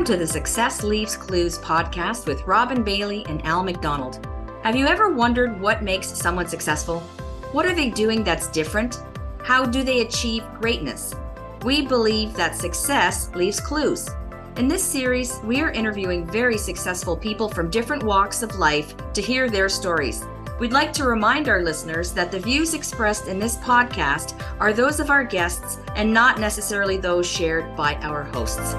Welcome 0.00 0.16
to 0.16 0.24
the 0.24 0.32
Success 0.32 0.82
Leaves 0.82 1.14
Clues 1.14 1.58
podcast 1.58 2.26
with 2.26 2.46
Robin 2.46 2.82
Bailey 2.82 3.22
and 3.28 3.44
Al 3.44 3.62
McDonald. 3.62 4.26
Have 4.62 4.74
you 4.74 4.86
ever 4.86 5.12
wondered 5.12 5.60
what 5.60 5.82
makes 5.82 6.08
someone 6.08 6.46
successful? 6.46 7.00
What 7.52 7.66
are 7.66 7.74
they 7.74 7.90
doing 7.90 8.24
that's 8.24 8.46
different? 8.46 9.02
How 9.42 9.66
do 9.66 9.82
they 9.82 10.00
achieve 10.00 10.42
greatness? 10.58 11.14
We 11.64 11.84
believe 11.84 12.32
that 12.32 12.56
success 12.56 13.30
leaves 13.34 13.60
clues. 13.60 14.08
In 14.56 14.68
this 14.68 14.82
series, 14.82 15.38
we 15.44 15.60
are 15.60 15.70
interviewing 15.70 16.26
very 16.26 16.56
successful 16.56 17.14
people 17.14 17.50
from 17.50 17.68
different 17.68 18.02
walks 18.02 18.42
of 18.42 18.56
life 18.56 18.94
to 19.12 19.20
hear 19.20 19.50
their 19.50 19.68
stories. 19.68 20.24
We'd 20.58 20.72
like 20.72 20.94
to 20.94 21.04
remind 21.04 21.46
our 21.46 21.62
listeners 21.62 22.12
that 22.12 22.32
the 22.32 22.40
views 22.40 22.72
expressed 22.72 23.28
in 23.28 23.38
this 23.38 23.58
podcast 23.58 24.42
are 24.60 24.72
those 24.72 24.98
of 24.98 25.10
our 25.10 25.24
guests 25.24 25.76
and 25.94 26.10
not 26.10 26.40
necessarily 26.40 26.96
those 26.96 27.26
shared 27.26 27.76
by 27.76 27.96
our 27.96 28.24
hosts. 28.24 28.76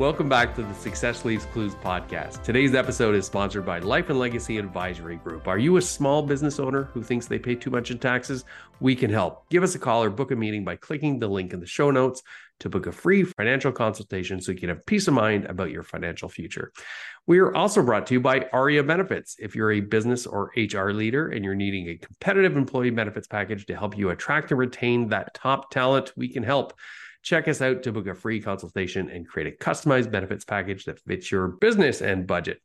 Welcome 0.00 0.30
back 0.30 0.54
to 0.54 0.62
the 0.62 0.72
Success 0.72 1.26
Leaves 1.26 1.44
Clues 1.44 1.74
podcast. 1.74 2.42
Today's 2.42 2.74
episode 2.74 3.14
is 3.14 3.26
sponsored 3.26 3.66
by 3.66 3.80
Life 3.80 4.08
and 4.08 4.18
Legacy 4.18 4.56
Advisory 4.56 5.16
Group. 5.16 5.46
Are 5.46 5.58
you 5.58 5.76
a 5.76 5.82
small 5.82 6.22
business 6.22 6.58
owner 6.58 6.84
who 6.84 7.02
thinks 7.02 7.26
they 7.26 7.38
pay 7.38 7.54
too 7.54 7.68
much 7.68 7.90
in 7.90 7.98
taxes? 7.98 8.46
We 8.80 8.96
can 8.96 9.10
help. 9.10 9.46
Give 9.50 9.62
us 9.62 9.74
a 9.74 9.78
call 9.78 10.02
or 10.02 10.08
book 10.08 10.30
a 10.30 10.36
meeting 10.36 10.64
by 10.64 10.76
clicking 10.76 11.18
the 11.18 11.28
link 11.28 11.52
in 11.52 11.60
the 11.60 11.66
show 11.66 11.90
notes 11.90 12.22
to 12.60 12.70
book 12.70 12.86
a 12.86 12.92
free 12.92 13.24
financial 13.24 13.72
consultation 13.72 14.40
so 14.40 14.52
you 14.52 14.58
can 14.58 14.70
have 14.70 14.86
peace 14.86 15.06
of 15.06 15.12
mind 15.12 15.44
about 15.44 15.70
your 15.70 15.82
financial 15.82 16.30
future. 16.30 16.72
We 17.26 17.38
are 17.40 17.54
also 17.54 17.82
brought 17.82 18.06
to 18.06 18.14
you 18.14 18.20
by 18.20 18.46
ARIA 18.54 18.82
Benefits. 18.82 19.36
If 19.38 19.54
you're 19.54 19.72
a 19.72 19.80
business 19.80 20.26
or 20.26 20.50
HR 20.56 20.92
leader 20.92 21.28
and 21.28 21.44
you're 21.44 21.54
needing 21.54 21.88
a 21.88 21.98
competitive 21.98 22.56
employee 22.56 22.88
benefits 22.88 23.28
package 23.28 23.66
to 23.66 23.76
help 23.76 23.98
you 23.98 24.08
attract 24.08 24.50
and 24.50 24.58
retain 24.58 25.08
that 25.10 25.34
top 25.34 25.70
talent, 25.70 26.14
we 26.16 26.30
can 26.30 26.42
help. 26.42 26.72
Check 27.22 27.48
us 27.48 27.60
out 27.60 27.82
to 27.82 27.92
book 27.92 28.06
a 28.06 28.14
free 28.14 28.40
consultation 28.40 29.10
and 29.10 29.28
create 29.28 29.52
a 29.52 29.64
customized 29.64 30.10
benefits 30.10 30.44
package 30.44 30.84
that 30.86 31.00
fits 31.00 31.30
your 31.30 31.48
business 31.48 32.00
and 32.00 32.26
budget. 32.26 32.60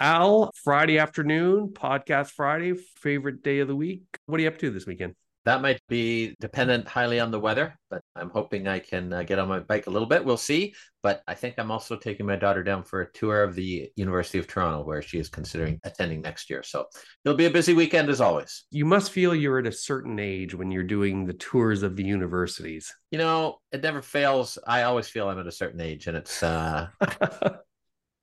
Al, 0.00 0.50
Friday 0.64 0.98
afternoon, 0.98 1.68
podcast 1.68 2.30
Friday, 2.30 2.74
favorite 2.74 3.42
day 3.42 3.60
of 3.60 3.68
the 3.68 3.76
week. 3.76 4.02
What 4.26 4.40
are 4.40 4.42
you 4.42 4.48
up 4.48 4.58
to 4.58 4.70
this 4.70 4.86
weekend? 4.86 5.14
That 5.44 5.60
might 5.60 5.80
be 5.88 6.34
dependent 6.40 6.88
highly 6.88 7.20
on 7.20 7.30
the 7.30 7.38
weather, 7.38 7.78
but 7.90 8.00
I'm 8.16 8.30
hoping 8.30 8.66
I 8.66 8.78
can 8.78 9.12
uh, 9.12 9.22
get 9.24 9.38
on 9.38 9.48
my 9.48 9.60
bike 9.60 9.86
a 9.86 9.90
little 9.90 10.08
bit. 10.08 10.24
We'll 10.24 10.36
see. 10.38 10.74
But 11.02 11.22
I 11.28 11.34
think 11.34 11.56
I'm 11.58 11.70
also 11.70 11.96
taking 11.96 12.24
my 12.24 12.36
daughter 12.36 12.62
down 12.62 12.82
for 12.82 13.02
a 13.02 13.12
tour 13.12 13.42
of 13.42 13.54
the 13.54 13.90
University 13.96 14.38
of 14.38 14.46
Toronto, 14.46 14.82
where 14.84 15.02
she 15.02 15.18
is 15.18 15.28
considering 15.28 15.78
attending 15.84 16.22
next 16.22 16.48
year. 16.48 16.62
So 16.62 16.86
it'll 17.24 17.36
be 17.36 17.44
a 17.44 17.50
busy 17.50 17.74
weekend 17.74 18.08
as 18.08 18.22
always. 18.22 18.64
You 18.70 18.86
must 18.86 19.12
feel 19.12 19.34
you're 19.34 19.58
at 19.58 19.66
a 19.66 19.72
certain 19.72 20.18
age 20.18 20.54
when 20.54 20.70
you're 20.70 20.82
doing 20.82 21.26
the 21.26 21.34
tours 21.34 21.82
of 21.82 21.94
the 21.96 22.04
universities. 22.04 22.90
You 23.10 23.18
know, 23.18 23.58
it 23.70 23.82
never 23.82 24.00
fails. 24.00 24.56
I 24.66 24.84
always 24.84 25.08
feel 25.08 25.28
I'm 25.28 25.38
at 25.38 25.46
a 25.46 25.52
certain 25.52 25.82
age, 25.82 26.06
and 26.06 26.16
it's 26.16 26.42
uh, 26.42 26.88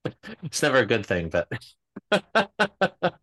it's 0.43 0.61
never 0.61 0.77
a 0.77 0.85
good 0.85 1.05
thing, 1.05 1.29
but. 1.29 1.47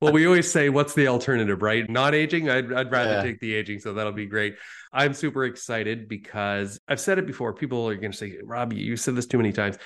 well, 0.00 0.12
we 0.12 0.26
always 0.26 0.50
say, 0.50 0.68
what's 0.68 0.94
the 0.94 1.08
alternative, 1.08 1.62
right? 1.62 1.88
Not 1.90 2.14
aging. 2.14 2.48
I'd, 2.48 2.72
I'd 2.72 2.90
rather 2.90 3.14
yeah. 3.14 3.22
take 3.22 3.40
the 3.40 3.54
aging. 3.54 3.80
So 3.80 3.94
that'll 3.94 4.12
be 4.12 4.26
great. 4.26 4.56
I'm 4.92 5.12
super 5.12 5.44
excited 5.44 6.08
because 6.08 6.78
I've 6.88 7.00
said 7.00 7.18
it 7.18 7.26
before. 7.26 7.52
People 7.52 7.88
are 7.88 7.96
going 7.96 8.12
to 8.12 8.16
say, 8.16 8.38
Rob, 8.42 8.72
you 8.72 8.96
said 8.96 9.16
this 9.16 9.26
too 9.26 9.38
many 9.38 9.52
times. 9.52 9.76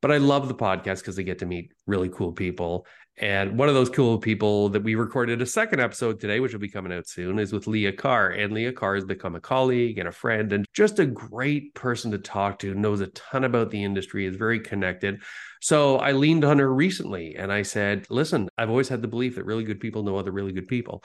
But 0.00 0.12
I 0.12 0.18
love 0.18 0.48
the 0.48 0.54
podcast 0.54 0.98
because 0.98 1.18
I 1.18 1.22
get 1.22 1.40
to 1.40 1.46
meet 1.46 1.72
really 1.86 2.08
cool 2.08 2.32
people. 2.32 2.86
And 3.20 3.58
one 3.58 3.68
of 3.68 3.74
those 3.74 3.90
cool 3.90 4.18
people 4.18 4.68
that 4.68 4.84
we 4.84 4.94
recorded 4.94 5.42
a 5.42 5.46
second 5.46 5.80
episode 5.80 6.20
today, 6.20 6.38
which 6.38 6.52
will 6.52 6.60
be 6.60 6.68
coming 6.68 6.92
out 6.92 7.08
soon, 7.08 7.40
is 7.40 7.52
with 7.52 7.66
Leah 7.66 7.92
Carr. 7.92 8.30
And 8.30 8.52
Leah 8.52 8.72
Carr 8.72 8.94
has 8.94 9.04
become 9.04 9.34
a 9.34 9.40
colleague 9.40 9.98
and 9.98 10.08
a 10.08 10.12
friend 10.12 10.52
and 10.52 10.64
just 10.72 11.00
a 11.00 11.06
great 11.06 11.74
person 11.74 12.12
to 12.12 12.18
talk 12.18 12.60
to, 12.60 12.74
knows 12.74 13.00
a 13.00 13.08
ton 13.08 13.42
about 13.42 13.70
the 13.70 13.82
industry, 13.82 14.24
is 14.24 14.36
very 14.36 14.60
connected. 14.60 15.20
So 15.60 15.96
I 15.96 16.12
leaned 16.12 16.44
on 16.44 16.60
her 16.60 16.72
recently 16.72 17.34
and 17.34 17.52
I 17.52 17.62
said, 17.62 18.06
listen, 18.08 18.48
I've 18.56 18.70
always 18.70 18.88
had 18.88 19.02
the 19.02 19.08
belief 19.08 19.34
that 19.34 19.46
really 19.46 19.64
good 19.64 19.80
people 19.80 20.04
know 20.04 20.16
other 20.16 20.30
really 20.30 20.52
good 20.52 20.68
people. 20.68 21.02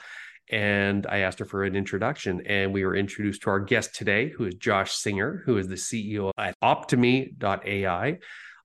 And 0.51 1.07
I 1.07 1.19
asked 1.19 1.39
her 1.39 1.45
for 1.45 1.63
an 1.63 1.75
introduction, 1.75 2.45
and 2.45 2.73
we 2.73 2.85
were 2.85 2.95
introduced 2.95 3.43
to 3.43 3.49
our 3.49 3.61
guest 3.61 3.95
today, 3.95 4.29
who 4.29 4.43
is 4.45 4.55
Josh 4.55 4.93
Singer, 4.93 5.41
who 5.45 5.57
is 5.57 5.67
the 5.67 5.75
CEO 5.75 6.31
at 6.37 6.55
Optimy.ai. 6.61 8.19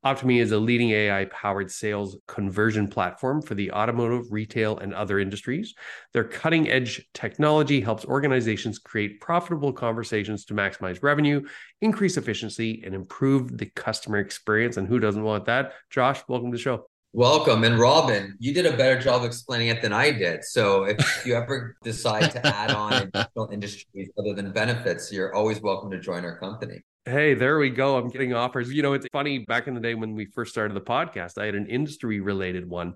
Optimy 0.05 0.39
is 0.39 0.53
a 0.53 0.59
leading 0.59 0.91
AI 0.91 1.25
powered 1.25 1.73
sales 1.73 2.17
conversion 2.29 2.87
platform 2.87 3.43
for 3.43 3.57
the 3.57 3.73
automotive, 3.73 4.31
retail, 4.31 4.79
and 4.79 4.95
other 4.95 5.19
industries. 5.19 5.75
Their 6.13 6.23
cutting 6.23 6.71
edge 6.71 7.05
technology 7.15 7.81
helps 7.81 8.05
organizations 8.05 8.79
create 8.79 9.21
profitable 9.21 9.73
conversations 9.73 10.45
to 10.47 10.55
maximize 10.55 11.03
revenue, 11.03 11.43
increase 11.81 12.17
efficiency, 12.17 12.83
and 12.87 12.95
improve 12.95 13.59
the 13.59 13.67
customer 13.67 14.19
experience. 14.19 14.77
And 14.77 14.87
who 14.87 15.01
doesn't 15.01 15.25
want 15.25 15.47
that? 15.47 15.73
Josh, 15.91 16.23
welcome 16.29 16.53
to 16.53 16.57
the 16.57 16.63
show. 16.63 16.85
Welcome. 17.15 17.65
And 17.65 17.79
Robin, 17.79 18.37
you 18.39 18.53
did 18.53 18.67
a 18.67 18.77
better 18.77 19.01
job 19.01 19.25
explaining 19.25 19.69
it 19.69 19.81
than 19.81 19.95
I 19.95 20.11
did. 20.11 20.45
So 20.45 20.85
if 20.85 21.23
you 21.27 21.35
ever 21.35 21.75
decide 21.83 22.31
to 22.33 22.47
add 22.47 22.71
on 22.71 22.93
additional 22.93 23.49
industries 23.51 24.11
other 24.19 24.35
than 24.35 24.53
benefits, 24.53 25.11
you're 25.11 25.35
always 25.35 25.63
welcome 25.63 25.91
to 25.91 25.99
join 25.99 26.27
our 26.27 26.39
company. 26.39 26.83
Hey, 27.07 27.33
there 27.33 27.59
we 27.59 27.71
go. 27.71 27.97
I'm 27.97 28.09
getting 28.09 28.35
offers. 28.35 28.71
You 28.71 28.83
know, 28.83 28.93
it's 28.93 29.07
funny. 29.11 29.39
Back 29.39 29.69
in 29.69 29.75
the 29.75 29.81
day 29.81 29.95
when 29.95 30.15
we 30.15 30.27
first 30.27 30.53
started 30.53 30.75
the 30.75 30.83
podcast, 30.83 31.41
I 31.41 31.47
had 31.47 31.55
an 31.55 31.67
industry 31.67 32.21
related 32.21 32.69
one. 32.69 32.95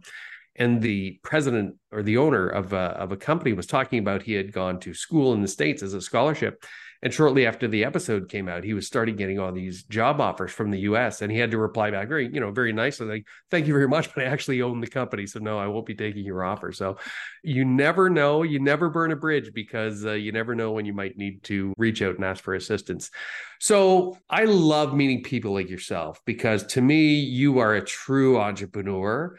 And 0.57 0.83
the 0.83 1.19
president 1.23 1.77
or 1.91 2.03
the 2.03 2.19
owner 2.19 2.47
of 2.47 2.75
a, 2.75 2.77
of 2.77 3.13
a 3.13 3.17
company 3.17 3.55
was 3.55 3.67
talking 3.67 3.99
about 3.99 4.23
he 4.23 4.35
had 4.35 4.53
gone 4.53 4.79
to 4.81 4.93
school 4.93 5.33
in 5.33 5.41
the 5.41 5.49
States 5.49 5.83
as 5.83 5.95
a 5.95 6.03
scholarship. 6.03 6.63
And 7.03 7.13
shortly 7.13 7.47
after 7.47 7.67
the 7.67 7.85
episode 7.85 8.29
came 8.29 8.49
out, 8.49 8.63
he 8.63 8.75
was 8.75 8.87
starting 8.87 9.17
getting 9.17 9.41
all 9.41 9.51
these 9.51 9.83
job 9.85 10.21
offers 10.21 10.53
from 10.53 10.71
the 10.71 10.81
US. 10.81 11.21
And 11.21 11.33
he 11.33 11.39
had 11.39 11.51
to 11.51 11.59
reply 11.59 11.91
back 11.91 12.09
very, 12.09 12.33
you 12.33 12.39
know, 12.39 12.53
very 12.53 12.73
nicely, 12.73 13.07
like, 13.07 13.27
thank 13.51 13.67
you 13.67 13.73
very 13.73 13.89
much, 13.89 14.15
but 14.15 14.23
I 14.23 14.27
actually 14.29 14.63
own 14.63 14.81
the 14.81 14.87
company. 14.87 15.27
So 15.27 15.41
no, 15.41 15.59
I 15.59 15.67
won't 15.67 15.87
be 15.87 15.97
taking 15.97 16.25
your 16.25 16.45
offer. 16.45 16.71
So 16.71 16.99
you 17.43 17.65
never 17.65 18.09
know. 18.09 18.45
You 18.45 18.61
never 18.61 18.89
burn 18.89 19.11
a 19.11 19.17
bridge 19.17 19.53
because 19.53 20.07
uh, 20.07 20.13
you 20.13 20.31
never 20.31 20.55
know 20.55 20.71
when 20.71 20.87
you 20.87 20.93
might 20.93 21.17
need 21.17 21.43
to 21.45 21.75
reach 21.77 22.03
out 22.03 22.15
and 22.15 22.25
ask 22.25 22.45
for 22.45 22.55
assistance. 22.55 23.11
So 23.59 24.17
I 24.31 24.45
love 24.45 24.95
meeting 24.95 25.25
people 25.25 25.55
like 25.55 25.71
yourself 25.71 26.21
because 26.25 26.65
to 26.67 26.81
me, 26.81 27.15
you 27.15 27.59
are 27.59 27.75
a 27.75 27.85
true 27.85 28.39
entrepreneur 28.39 29.37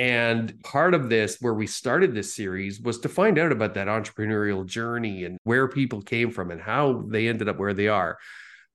and 0.00 0.58
part 0.62 0.94
of 0.94 1.10
this, 1.10 1.36
where 1.42 1.52
we 1.52 1.66
started 1.66 2.14
this 2.14 2.34
series, 2.34 2.80
was 2.80 3.00
to 3.00 3.08
find 3.10 3.38
out 3.38 3.52
about 3.52 3.74
that 3.74 3.86
entrepreneurial 3.86 4.64
journey 4.64 5.24
and 5.24 5.36
where 5.44 5.68
people 5.68 6.00
came 6.00 6.30
from 6.30 6.50
and 6.50 6.58
how 6.58 7.04
they 7.08 7.28
ended 7.28 7.50
up 7.50 7.58
where 7.58 7.74
they 7.74 7.88
are. 7.88 8.16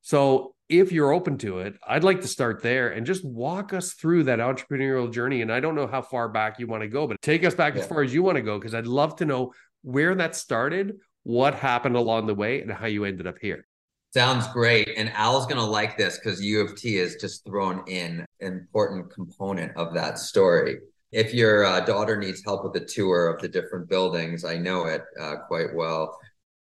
So, 0.03 0.53
if 0.69 0.91
you're 0.91 1.11
open 1.11 1.39
to 1.39 1.61
it, 1.61 1.77
I'd 1.87 2.03
like 2.03 2.21
to 2.21 2.27
start 2.27 2.61
there 2.61 2.89
and 2.89 3.07
just 3.07 3.25
walk 3.25 3.73
us 3.73 3.93
through 3.93 4.25
that 4.25 4.37
entrepreneurial 4.37 5.11
journey. 5.11 5.41
And 5.41 5.51
I 5.51 5.59
don't 5.59 5.73
know 5.73 5.87
how 5.87 6.03
far 6.03 6.29
back 6.29 6.59
you 6.59 6.67
want 6.67 6.83
to 6.83 6.87
go, 6.87 7.07
but 7.07 7.19
take 7.23 7.43
us 7.43 7.55
back 7.55 7.73
yeah. 7.73 7.81
as 7.81 7.87
far 7.87 8.03
as 8.03 8.13
you 8.13 8.21
want 8.21 8.35
to 8.35 8.43
go, 8.43 8.59
because 8.59 8.75
I'd 8.75 8.85
love 8.85 9.15
to 9.15 9.25
know 9.25 9.51
where 9.81 10.13
that 10.13 10.35
started, 10.35 10.93
what 11.23 11.55
happened 11.55 11.95
along 11.95 12.27
the 12.27 12.35
way, 12.35 12.61
and 12.61 12.71
how 12.71 12.85
you 12.85 13.03
ended 13.03 13.25
up 13.25 13.39
here. 13.41 13.65
Sounds 14.13 14.47
great. 14.49 14.91
And 14.95 15.11
Al's 15.13 15.47
going 15.47 15.57
to 15.57 15.65
like 15.65 15.97
this 15.97 16.19
because 16.19 16.39
U 16.39 16.61
of 16.61 16.75
T 16.75 16.97
has 16.97 17.15
just 17.15 17.43
thrown 17.45 17.83
in 17.87 18.27
an 18.41 18.53
important 18.53 19.11
component 19.11 19.75
of 19.75 19.95
that 19.95 20.19
story 20.19 20.77
if 21.11 21.33
your 21.33 21.65
uh, 21.65 21.81
daughter 21.81 22.17
needs 22.17 22.43
help 22.43 22.63
with 22.63 22.73
the 22.73 22.85
tour 22.85 23.27
of 23.27 23.41
the 23.41 23.47
different 23.47 23.89
buildings, 23.89 24.43
I 24.43 24.57
know 24.57 24.85
it 24.85 25.03
uh, 25.19 25.35
quite 25.47 25.73
well. 25.73 26.17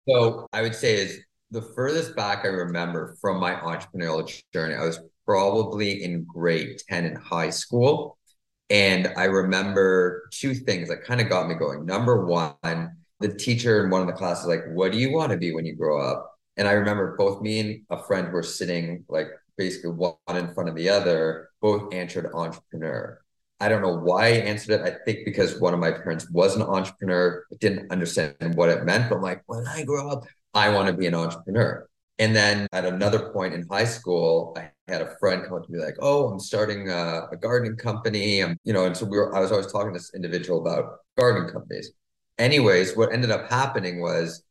So 0.07 0.47
I 0.51 0.61
would 0.61 0.75
say 0.75 0.95
is 0.95 1.19
the 1.51 1.61
furthest 1.61 2.15
back 2.15 2.45
I 2.45 2.49
remember 2.49 3.15
from 3.21 3.39
my 3.39 3.55
entrepreneurial 3.55 4.41
journey, 4.53 4.75
I 4.75 4.83
was 4.83 4.99
probably 5.25 6.03
in 6.03 6.25
grade 6.25 6.79
10 6.89 7.05
in 7.05 7.15
high 7.15 7.49
school. 7.49 8.17
And 8.69 9.13
I 9.17 9.25
remember 9.25 10.29
two 10.31 10.53
things 10.53 10.87
that 10.87 11.03
kind 11.03 11.19
of 11.19 11.27
got 11.27 11.47
me 11.47 11.55
going. 11.55 11.85
Number 11.85 12.25
one, 12.25 12.55
the 13.19 13.33
teacher 13.37 13.83
in 13.83 13.89
one 13.89 14.01
of 14.01 14.07
the 14.07 14.13
classes, 14.13 14.47
like, 14.47 14.63
what 14.73 14.91
do 14.91 14.97
you 14.97 15.11
want 15.11 15.31
to 15.31 15.37
be 15.37 15.53
when 15.53 15.65
you 15.65 15.75
grow 15.75 16.01
up? 16.01 16.31
And 16.57 16.67
I 16.67 16.71
remember 16.73 17.15
both 17.17 17.41
me 17.41 17.59
and 17.59 17.81
a 17.89 18.01
friend 18.03 18.31
were 18.31 18.43
sitting 18.43 19.03
like 19.09 19.27
basically 19.57 19.91
one 19.91 20.15
in 20.29 20.53
front 20.53 20.69
of 20.69 20.75
the 20.75 20.89
other, 20.89 21.49
both 21.61 21.93
answered 21.93 22.31
entrepreneur. 22.33 23.20
I 23.61 23.69
don't 23.69 23.83
know 23.83 23.95
why 23.95 24.25
I 24.25 24.31
answered 24.31 24.81
it. 24.81 24.81
I 24.81 24.97
think 25.05 25.23
because 25.23 25.59
one 25.59 25.75
of 25.75 25.79
my 25.79 25.91
parents 25.91 26.27
was 26.31 26.55
an 26.55 26.63
entrepreneur, 26.63 27.45
didn't 27.59 27.91
understand 27.91 28.55
what 28.55 28.69
it 28.69 28.83
meant. 28.85 29.07
But 29.07 29.17
I'm 29.17 29.21
like, 29.21 29.43
when 29.45 29.67
I 29.67 29.83
grow 29.83 30.09
up, 30.09 30.23
I 30.55 30.69
want 30.69 30.87
to 30.87 30.93
be 30.93 31.05
an 31.05 31.13
entrepreneur. 31.13 31.87
And 32.17 32.35
then 32.35 32.67
at 32.71 32.85
another 32.85 33.29
point 33.29 33.53
in 33.53 33.67
high 33.69 33.85
school, 33.85 34.57
I 34.57 34.71
had 34.87 35.03
a 35.03 35.15
friend 35.19 35.43
come 35.43 35.57
up 35.57 35.65
to 35.65 35.71
me 35.71 35.79
like, 35.79 35.95
"Oh, 35.99 36.29
I'm 36.29 36.39
starting 36.39 36.89
a, 36.89 37.27
a 37.31 37.37
gardening 37.37 37.77
company." 37.77 38.41
I'm, 38.41 38.57
you 38.63 38.73
know, 38.73 38.85
and 38.85 38.97
so 38.97 39.05
we 39.05 39.17
were. 39.17 39.35
I 39.35 39.39
was 39.39 39.51
always 39.51 39.71
talking 39.71 39.93
to 39.93 39.99
this 39.99 40.11
individual 40.15 40.59
about 40.59 40.97
gardening 41.17 41.51
companies. 41.51 41.91
Anyways, 42.39 42.97
what 42.97 43.13
ended 43.13 43.31
up 43.31 43.49
happening 43.49 44.01
was 44.01 44.43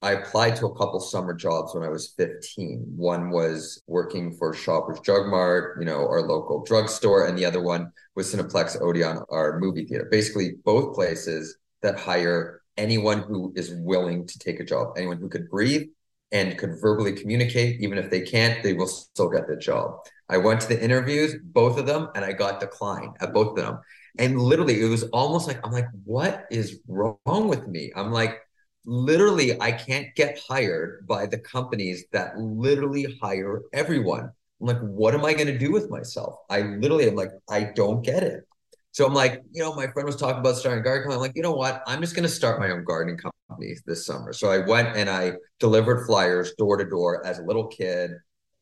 I 0.00 0.12
applied 0.12 0.54
to 0.56 0.66
a 0.66 0.76
couple 0.76 1.00
summer 1.00 1.34
jobs 1.34 1.74
when 1.74 1.82
I 1.82 1.88
was 1.88 2.14
15. 2.16 2.84
One 2.96 3.30
was 3.30 3.82
working 3.88 4.32
for 4.36 4.54
Shoppers 4.54 5.00
Drug 5.00 5.26
Mart, 5.26 5.76
you 5.80 5.86
know, 5.86 6.06
our 6.06 6.22
local 6.22 6.62
drugstore, 6.62 7.26
and 7.26 7.36
the 7.36 7.44
other 7.44 7.60
one 7.60 7.90
was 8.14 8.32
Cineplex 8.32 8.80
Odeon, 8.80 9.24
our 9.30 9.58
movie 9.58 9.84
theater. 9.84 10.06
Basically, 10.08 10.52
both 10.64 10.94
places 10.94 11.56
that 11.82 11.98
hire 11.98 12.62
anyone 12.76 13.22
who 13.22 13.52
is 13.56 13.74
willing 13.74 14.24
to 14.26 14.38
take 14.38 14.60
a 14.60 14.64
job, 14.64 14.94
anyone 14.96 15.18
who 15.18 15.28
could 15.28 15.50
breathe 15.50 15.88
and 16.30 16.56
could 16.58 16.80
verbally 16.80 17.12
communicate. 17.12 17.80
Even 17.80 17.98
if 17.98 18.08
they 18.08 18.20
can't, 18.20 18.62
they 18.62 18.74
will 18.74 18.86
still 18.86 19.28
get 19.28 19.48
the 19.48 19.56
job. 19.56 19.98
I 20.28 20.36
went 20.36 20.60
to 20.60 20.68
the 20.68 20.80
interviews, 20.80 21.34
both 21.42 21.76
of 21.76 21.86
them, 21.86 22.08
and 22.14 22.24
I 22.24 22.32
got 22.32 22.60
declined 22.60 23.16
at 23.20 23.32
both 23.32 23.58
of 23.58 23.64
them. 23.64 23.80
And 24.18 24.40
literally, 24.40 24.80
it 24.80 24.88
was 24.88 25.04
almost 25.04 25.48
like, 25.48 25.58
I'm 25.64 25.72
like, 25.72 25.88
what 26.04 26.46
is 26.50 26.80
wrong 26.86 27.18
with 27.48 27.66
me? 27.66 27.92
I'm 27.96 28.12
like, 28.12 28.38
literally, 28.88 29.60
I 29.60 29.70
can't 29.70 30.14
get 30.14 30.40
hired 30.48 31.06
by 31.06 31.26
the 31.26 31.38
companies 31.38 32.06
that 32.12 32.38
literally 32.38 33.18
hire 33.20 33.60
everyone. 33.74 34.30
I'm 34.60 34.66
like, 34.66 34.80
what 34.80 35.14
am 35.14 35.26
I 35.26 35.34
going 35.34 35.46
to 35.46 35.58
do 35.58 35.70
with 35.70 35.90
myself? 35.90 36.36
I 36.48 36.62
literally 36.62 37.06
am 37.06 37.14
like, 37.14 37.30
I 37.50 37.64
don't 37.76 38.02
get 38.02 38.22
it. 38.22 38.44
So 38.92 39.06
I'm 39.06 39.12
like, 39.12 39.42
you 39.52 39.62
know, 39.62 39.74
my 39.74 39.88
friend 39.88 40.06
was 40.06 40.16
talking 40.16 40.40
about 40.40 40.56
starting 40.56 40.80
a 40.80 40.82
garden 40.82 41.02
company. 41.02 41.16
I'm 41.16 41.20
like, 41.20 41.36
you 41.36 41.42
know 41.42 41.52
what? 41.52 41.82
I'm 41.86 42.00
just 42.00 42.16
going 42.16 42.26
to 42.26 42.34
start 42.34 42.58
my 42.58 42.70
own 42.70 42.82
gardening 42.84 43.18
company 43.18 43.74
this 43.86 44.06
summer. 44.06 44.32
So 44.32 44.50
I 44.50 44.66
went 44.66 44.96
and 44.96 45.10
I 45.10 45.34
delivered 45.60 46.06
flyers 46.06 46.54
door 46.56 46.78
to 46.78 46.88
door 46.88 47.24
as 47.26 47.38
a 47.38 47.42
little 47.42 47.66
kid. 47.66 48.12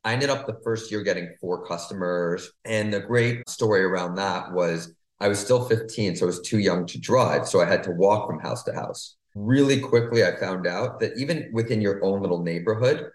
I 0.05 0.13
ended 0.13 0.29
up 0.29 0.47
the 0.47 0.59
first 0.65 0.91
year 0.91 1.03
getting 1.05 1.35
four 1.41 1.65
customers. 1.65 2.51
And 2.65 2.93
the 2.93 3.01
great 3.01 3.49
story 3.49 3.85
around 3.85 4.17
that 4.17 4.53
was 4.53 4.93
I 5.21 5.29
was 5.29 5.39
still 5.39 5.65
15, 5.65 6.17
so 6.17 6.27
I 6.27 6.27
was 6.27 6.41
too 6.41 6.59
young 6.59 6.85
to 6.87 6.99
drive. 6.99 7.47
So 7.47 7.63
I 7.63 7.67
had 7.67 7.85
to 7.85 7.93
walk 7.93 8.29
from 8.29 8.41
house 8.41 8.65
to 8.65 8.75
house. 8.75 9.17
Really 9.37 9.81
quickly, 9.81 10.25
I 10.25 10.35
found 10.41 10.67
out 10.67 10.99
that 11.01 11.13
even 11.19 11.51
within 11.53 11.83
your 11.83 12.03
own 12.03 12.23
little 12.23 12.43
neighborhood, 12.43 13.11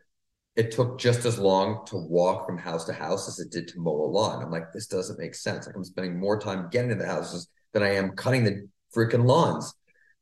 it 0.55 0.69
took 0.69 0.99
just 0.99 1.25
as 1.25 1.39
long 1.39 1.83
to 1.87 1.97
walk 1.97 2.45
from 2.45 2.59
house 2.59 2.85
to 2.85 2.93
house 2.93 3.27
as 3.27 3.39
it 3.39 3.51
did 3.51 3.67
to 3.69 3.79
mow 3.79 4.03
a 4.03 4.05
lawn. 4.05 4.43
I'm 4.43 4.51
like, 4.51 4.71
this 4.71 4.85
doesn't 4.85 5.17
make 5.17 5.33
sense. 5.33 5.65
Like 5.65 5.75
I'm 5.75 5.83
spending 5.83 6.19
more 6.19 6.39
time 6.39 6.69
getting 6.69 6.89
to 6.89 6.95
the 6.95 7.07
houses 7.07 7.47
than 7.73 7.81
I 7.81 7.95
am 7.95 8.11
cutting 8.11 8.43
the 8.43 8.69
freaking 8.95 9.25
lawns. 9.25 9.73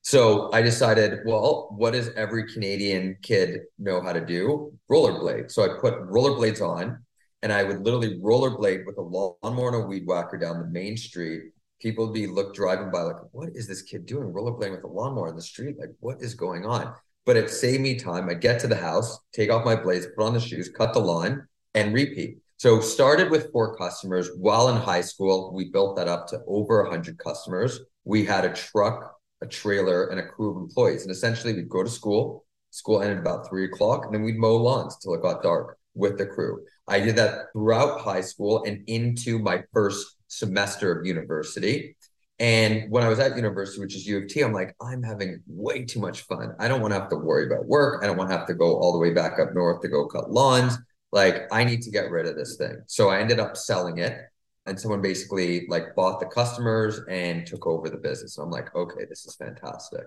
So 0.01 0.49
I 0.53 0.61
decided, 0.61 1.19
well, 1.25 1.67
what 1.75 1.91
does 1.91 2.11
every 2.15 2.49
Canadian 2.49 3.17
kid 3.21 3.59
know 3.77 4.01
how 4.01 4.13
to 4.13 4.25
do? 4.25 4.71
Rollerblade. 4.89 5.51
So 5.51 5.63
I 5.63 5.79
put 5.81 5.95
rollerblades 5.95 6.61
on 6.61 7.03
and 7.41 7.51
I 7.51 7.63
would 7.63 7.81
literally 7.81 8.19
rollerblade 8.19 8.85
with 8.85 8.97
a 8.97 9.01
lawnmower 9.01 9.75
and 9.75 9.83
a 9.83 9.85
weed 9.85 10.03
whacker 10.07 10.37
down 10.37 10.59
the 10.59 10.67
main 10.67 10.95
street. 10.95 11.51
People 11.79 12.11
be 12.11 12.27
look 12.27 12.53
driving 12.53 12.91
by 12.91 13.01
like, 13.01 13.17
what 13.31 13.49
is 13.55 13.67
this 13.67 13.81
kid 13.81 14.05
doing? 14.05 14.33
Rollerblading 14.33 14.71
with 14.71 14.83
a 14.83 14.87
lawnmower 14.87 15.29
in 15.29 15.35
the 15.35 15.41
street? 15.41 15.77
Like, 15.79 15.91
what 15.99 16.21
is 16.21 16.33
going 16.33 16.65
on? 16.65 16.93
but 17.29 17.37
it 17.37 17.51
saved 17.51 17.83
me 17.83 17.93
time. 17.93 18.27
I'd 18.27 18.41
get 18.41 18.59
to 18.61 18.67
the 18.67 18.75
house, 18.75 19.19
take 19.33 19.51
off 19.51 19.63
my 19.63 19.75
blades, 19.75 20.07
put 20.17 20.25
on 20.25 20.33
the 20.33 20.39
shoes, 20.39 20.67
cut 20.75 20.93
the 20.93 20.99
lawn, 20.99 21.47
and 21.75 21.93
repeat. 21.93 22.39
So 22.57 22.79
started 22.79 23.29
with 23.29 23.51
four 23.51 23.75
customers 23.75 24.31
while 24.35 24.69
in 24.69 24.77
high 24.77 25.01
school. 25.01 25.53
We 25.53 25.69
built 25.69 25.95
that 25.97 26.07
up 26.07 26.27
to 26.29 26.41
over 26.47 26.81
100 26.81 27.19
customers. 27.19 27.81
We 28.03 28.25
had 28.25 28.45
a 28.45 28.53
truck, 28.53 29.15
a 29.41 29.45
trailer, 29.45 30.07
and 30.07 30.19
a 30.19 30.25
crew 30.25 30.49
of 30.49 30.57
employees. 30.57 31.03
And 31.03 31.11
essentially, 31.11 31.53
we'd 31.53 31.69
go 31.69 31.83
to 31.83 31.89
school. 31.89 32.45
School 32.71 33.03
ended 33.03 33.19
about 33.19 33.47
three 33.47 33.65
o'clock, 33.65 34.05
and 34.05 34.13
then 34.15 34.23
we'd 34.23 34.39
mow 34.39 34.55
lawns 34.55 34.97
till 34.97 35.13
it 35.13 35.21
got 35.21 35.43
dark 35.43 35.77
with 35.93 36.17
the 36.17 36.25
crew. 36.25 36.65
I 36.87 36.99
did 36.99 37.15
that 37.17 37.51
throughout 37.53 38.01
high 38.01 38.21
school 38.21 38.63
and 38.63 38.83
into 38.87 39.37
my 39.37 39.61
first 39.71 40.15
semester 40.29 40.97
of 40.97 41.05
university. 41.05 41.95
And 42.39 42.89
when 42.89 43.03
I 43.03 43.09
was 43.09 43.19
at 43.19 43.35
university, 43.35 43.81
which 43.81 43.95
is 43.95 44.07
U 44.07 44.19
of 44.19 44.27
T, 44.27 44.41
I'm 44.41 44.53
like, 44.53 44.73
I'm 44.81 45.03
having 45.03 45.41
way 45.45 45.83
too 45.83 45.99
much 45.99 46.21
fun. 46.21 46.55
I 46.57 46.69
don't 46.69 46.79
want 46.79 46.93
to 46.93 46.99
have 46.99 47.09
to 47.09 47.17
worry 47.17 47.45
about 47.45 47.65
work. 47.65 48.01
I 48.01 48.07
don't 48.07 48.15
want 48.15 48.29
to 48.29 48.37
have 48.37 48.47
to 48.47 48.53
go 48.53 48.77
all 48.77 48.93
the 48.93 48.97
way 48.97 49.13
back 49.13 49.39
up 49.39 49.53
north 49.53 49.81
to 49.81 49.89
go 49.89 50.07
cut 50.07 50.31
lawns. 50.31 50.77
Like, 51.11 51.43
I 51.51 51.65
need 51.65 51.81
to 51.81 51.91
get 51.91 52.09
rid 52.09 52.27
of 52.27 52.37
this 52.37 52.55
thing. 52.55 52.77
So 52.87 53.09
I 53.09 53.19
ended 53.19 53.39
up 53.39 53.57
selling 53.57 53.97
it. 53.97 54.17
And 54.65 54.79
someone 54.79 55.01
basically 55.01 55.65
like 55.67 55.95
bought 55.95 56.19
the 56.19 56.27
customers 56.27 57.01
and 57.09 57.45
took 57.45 57.65
over 57.65 57.89
the 57.89 57.97
business. 57.97 58.35
So 58.35 58.43
I'm 58.43 58.51
like, 58.51 58.73
okay, 58.75 59.05
this 59.09 59.25
is 59.25 59.35
fantastic 59.35 60.05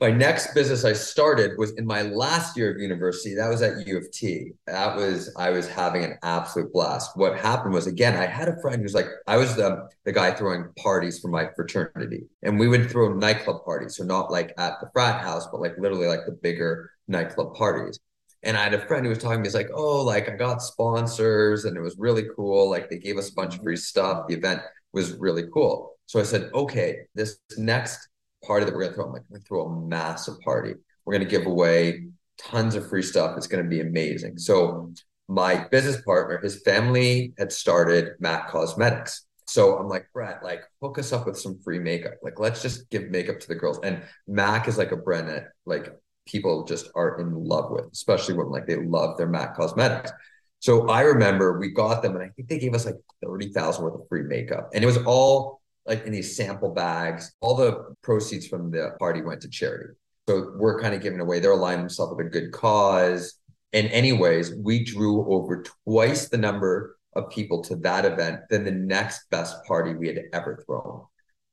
my 0.00 0.10
next 0.12 0.54
business 0.54 0.84
I 0.84 0.92
started 0.92 1.58
was 1.58 1.72
in 1.72 1.84
my 1.84 2.02
last 2.02 2.56
year 2.56 2.70
of 2.70 2.80
university. 2.80 3.34
That 3.34 3.48
was 3.48 3.62
at 3.62 3.84
U 3.86 3.98
of 3.98 4.10
T. 4.12 4.52
That 4.66 4.94
was 4.94 5.34
I 5.36 5.50
was 5.50 5.68
having 5.68 6.04
an 6.04 6.18
absolute 6.22 6.72
blast. 6.72 7.16
What 7.16 7.36
happened 7.36 7.74
was 7.74 7.88
again, 7.88 8.16
I 8.16 8.26
had 8.26 8.48
a 8.48 8.60
friend 8.60 8.80
who's 8.80 8.94
like, 8.94 9.08
I 9.26 9.36
was 9.36 9.56
the 9.56 9.88
the 10.04 10.12
guy 10.12 10.30
throwing 10.30 10.66
parties 10.78 11.18
for 11.18 11.28
my 11.28 11.48
fraternity, 11.56 12.26
and 12.42 12.60
we 12.60 12.68
would 12.68 12.90
throw 12.90 13.12
nightclub 13.12 13.64
parties. 13.64 13.96
So 13.96 14.04
not 14.04 14.30
like 14.30 14.52
at 14.56 14.74
the 14.80 14.88
frat 14.92 15.20
house, 15.20 15.48
but 15.50 15.60
like 15.60 15.76
literally 15.78 16.06
like 16.06 16.26
the 16.26 16.38
bigger 16.42 16.92
nightclub 17.08 17.54
parties. 17.56 17.98
And 18.44 18.56
I 18.56 18.62
had 18.62 18.74
a 18.74 18.86
friend 18.86 19.04
who 19.04 19.10
was 19.10 19.18
talking 19.18 19.38
to 19.38 19.40
me, 19.40 19.46
he's 19.46 19.54
like, 19.54 19.70
oh, 19.74 20.04
like 20.04 20.28
I 20.28 20.36
got 20.36 20.62
sponsors 20.62 21.64
and 21.64 21.76
it 21.76 21.80
was 21.80 21.96
really 21.98 22.26
cool. 22.36 22.70
Like 22.70 22.88
they 22.88 22.98
gave 22.98 23.18
us 23.18 23.30
a 23.30 23.34
bunch 23.34 23.56
of 23.56 23.64
free 23.64 23.76
stuff. 23.76 24.28
The 24.28 24.34
event 24.34 24.62
was 24.92 25.14
really 25.18 25.44
cool. 25.52 25.96
So 26.06 26.20
I 26.20 26.22
said, 26.22 26.50
okay, 26.54 27.00
this 27.16 27.38
next 27.56 28.08
party 28.44 28.64
that 28.64 28.74
we're 28.74 28.80
going 28.80 28.90
to 28.90 28.94
throw. 28.94 29.06
I'm 29.06 29.12
like, 29.12 29.22
we're 29.28 29.36
going 29.36 29.42
to 29.42 29.48
throw 29.48 29.66
a 29.66 29.86
massive 29.88 30.40
party. 30.40 30.74
We're 31.04 31.14
going 31.14 31.28
to 31.28 31.30
give 31.30 31.46
away 31.46 32.06
tons 32.38 32.74
of 32.74 32.88
free 32.88 33.02
stuff. 33.02 33.36
It's 33.36 33.46
going 33.46 33.62
to 33.62 33.68
be 33.68 33.80
amazing. 33.80 34.38
So 34.38 34.92
my 35.28 35.66
business 35.68 36.00
partner, 36.02 36.38
his 36.38 36.62
family 36.62 37.32
had 37.38 37.52
started 37.52 38.12
Mac 38.20 38.48
Cosmetics. 38.48 39.26
So 39.46 39.78
I'm 39.78 39.88
like, 39.88 40.08
Brett, 40.12 40.42
like 40.42 40.62
hook 40.82 40.98
us 40.98 41.12
up 41.12 41.26
with 41.26 41.38
some 41.38 41.58
free 41.60 41.78
makeup. 41.78 42.14
Like, 42.22 42.38
let's 42.38 42.62
just 42.62 42.88
give 42.90 43.10
makeup 43.10 43.40
to 43.40 43.48
the 43.48 43.54
girls. 43.54 43.80
And 43.82 44.02
Mac 44.26 44.68
is 44.68 44.78
like 44.78 44.92
a 44.92 44.96
brand 44.96 45.28
that 45.28 45.48
like 45.66 45.90
people 46.26 46.64
just 46.64 46.90
are 46.94 47.20
in 47.20 47.32
love 47.32 47.70
with, 47.70 47.86
especially 47.92 48.34
when 48.34 48.50
like 48.50 48.66
they 48.66 48.76
love 48.76 49.16
their 49.16 49.28
Mac 49.28 49.56
Cosmetics. 49.56 50.12
So 50.60 50.88
I 50.88 51.02
remember 51.02 51.58
we 51.58 51.70
got 51.70 52.02
them 52.02 52.14
and 52.14 52.22
I 52.22 52.28
think 52.30 52.48
they 52.48 52.58
gave 52.58 52.74
us 52.74 52.84
like 52.84 52.96
30,000 53.24 53.82
worth 53.82 53.94
of 53.94 54.08
free 54.08 54.22
makeup. 54.22 54.70
And 54.74 54.82
it 54.82 54.86
was 54.86 54.98
all 54.98 55.57
like 55.88 56.04
in 56.04 56.12
these 56.12 56.36
sample 56.36 56.72
bags. 56.72 57.32
All 57.40 57.56
the 57.56 57.94
proceeds 58.02 58.46
from 58.46 58.70
the 58.70 58.92
party 58.98 59.22
went 59.22 59.40
to 59.42 59.48
charity. 59.48 59.94
So 60.28 60.52
we're 60.56 60.80
kind 60.80 60.94
of 60.94 61.00
giving 61.00 61.20
away. 61.20 61.40
They're 61.40 61.52
aligning 61.52 61.80
themselves 61.80 62.14
with 62.14 62.26
a 62.26 62.30
good 62.30 62.52
cause. 62.52 63.40
And 63.72 63.88
anyways, 63.88 64.54
we 64.54 64.84
drew 64.84 65.32
over 65.32 65.64
twice 65.84 66.28
the 66.28 66.36
number 66.36 66.96
of 67.16 67.30
people 67.30 67.62
to 67.64 67.76
that 67.76 68.04
event 68.04 68.40
than 68.50 68.64
the 68.64 68.70
next 68.70 69.28
best 69.30 69.56
party 69.66 69.94
we 69.94 70.08
had 70.08 70.20
ever 70.32 70.62
thrown. 70.66 71.04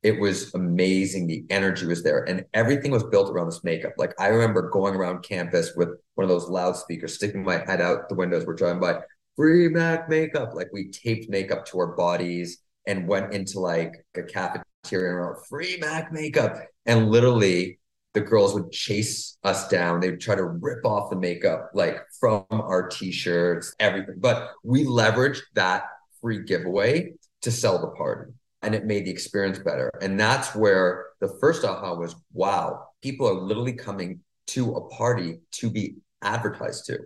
It 0.03 0.19
was 0.19 0.53
amazing. 0.53 1.25
The 1.25 1.45
energy 1.49 1.87
was 1.87 2.03
there, 2.03 2.23
and 2.25 2.45
everything 2.53 2.91
was 2.91 3.03
built 3.05 3.31
around 3.31 3.47
this 3.47 3.63
makeup. 3.63 3.93
Like 3.97 4.13
I 4.19 4.27
remember 4.27 4.69
going 4.69 4.93
around 4.93 5.23
campus 5.23 5.71
with 5.75 5.89
one 6.13 6.23
of 6.23 6.29
those 6.29 6.47
loudspeakers, 6.47 7.15
sticking 7.15 7.43
my 7.43 7.57
head 7.57 7.81
out 7.81 8.07
the 8.07 8.15
windows. 8.15 8.45
We're 8.45 8.53
driving 8.53 8.81
by, 8.81 8.99
free 9.35 9.67
Mac 9.69 10.07
makeup. 10.07 10.53
Like 10.53 10.69
we 10.71 10.89
taped 10.89 11.29
makeup 11.29 11.65
to 11.67 11.79
our 11.79 11.95
bodies 11.95 12.59
and 12.87 13.07
went 13.07 13.33
into 13.33 13.59
like 13.59 14.05
a 14.15 14.23
cafeteria 14.23 15.09
and 15.09 15.17
wrote 15.17 15.45
free 15.47 15.77
Mac 15.79 16.11
makeup. 16.11 16.57
And 16.85 17.09
literally 17.09 17.79
the 18.13 18.21
girls 18.21 18.53
would 18.53 18.71
chase 18.71 19.37
us 19.43 19.67
down. 19.67 19.99
They 19.99 20.09
would 20.09 20.21
try 20.21 20.35
to 20.35 20.45
rip 20.45 20.85
off 20.85 21.09
the 21.09 21.17
makeup 21.17 21.71
like 21.73 21.97
from 22.19 22.45
our 22.49 22.87
t-shirts, 22.87 23.75
everything. 23.79 24.15
But 24.17 24.51
we 24.63 24.85
leveraged 24.85 25.41
that 25.53 25.83
free 26.21 26.43
giveaway 26.43 27.13
to 27.41 27.51
sell 27.51 27.79
the 27.79 27.87
party. 27.87 28.31
And 28.61 28.73
it 28.73 28.85
made 28.85 29.05
the 29.05 29.11
experience 29.11 29.59
better. 29.59 29.91
And 30.01 30.19
that's 30.19 30.55
where 30.55 31.07
the 31.19 31.37
first 31.39 31.63
aha 31.63 31.93
was 31.93 32.15
wow, 32.33 32.87
people 33.03 33.27
are 33.27 33.33
literally 33.33 33.73
coming 33.73 34.21
to 34.47 34.75
a 34.75 34.89
party 34.89 35.39
to 35.51 35.69
be 35.69 35.95
advertised 36.21 36.85
to, 36.85 36.99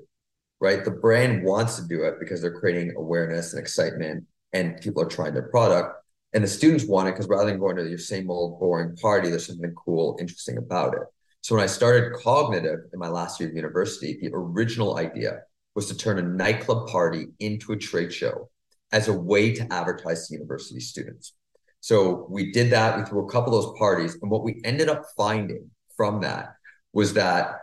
right? 0.62 0.86
The 0.86 0.92
brand 0.92 1.44
wants 1.44 1.76
to 1.78 1.88
do 1.88 2.04
it 2.04 2.16
because 2.20 2.42
they're 2.42 2.60
creating 2.60 2.94
awareness 2.96 3.54
and 3.54 3.62
excitement 3.62 4.26
and 4.54 4.80
people 4.82 5.02
are 5.02 5.08
trying 5.08 5.34
their 5.34 5.50
product. 5.50 5.96
And 6.34 6.44
the 6.44 6.48
students 6.48 6.86
want 6.86 7.08
it 7.08 7.12
because 7.14 7.28
rather 7.28 7.50
than 7.50 7.60
going 7.60 7.76
to 7.78 7.88
your 7.88 7.98
same 7.98 8.30
old 8.30 8.60
boring 8.60 8.96
party, 8.98 9.30
there's 9.30 9.48
something 9.48 9.74
cool, 9.74 10.18
interesting 10.20 10.58
about 10.58 10.94
it. 10.94 11.02
So 11.42 11.56
when 11.56 11.64
I 11.64 11.68
started 11.68 12.14
Kognitive 12.14 12.80
in 12.94 13.00
my 13.00 13.08
last 13.08 13.40
year 13.40 13.50
of 13.50 13.56
university, 13.56 14.18
the 14.22 14.30
original 14.34 14.98
idea 14.98 15.40
was 15.74 15.88
to 15.88 15.98
turn 15.98 16.20
a 16.20 16.22
nightclub 16.22 16.88
party 16.90 17.28
into 17.40 17.72
a 17.72 17.78
trade 17.78 18.14
show 18.14 18.50
as 18.92 19.08
a 19.08 19.14
way 19.14 19.54
to 19.54 19.74
advertise 19.74 20.28
to 20.28 20.34
university 20.34 20.80
students. 20.80 21.34
So 21.82 22.28
we 22.30 22.52
did 22.52 22.72
that. 22.72 22.98
We 22.98 23.06
threw 23.06 23.26
a 23.26 23.32
couple 23.32 23.58
of 23.58 23.64
those 23.64 23.80
parties. 23.80 24.18
And 24.22 24.30
what 24.30 24.44
we 24.44 24.62
ended 24.66 24.90
up 24.90 25.04
finding 25.16 25.70
from 25.96 26.22
that 26.22 26.56
was 26.92 27.14
that 27.14 27.60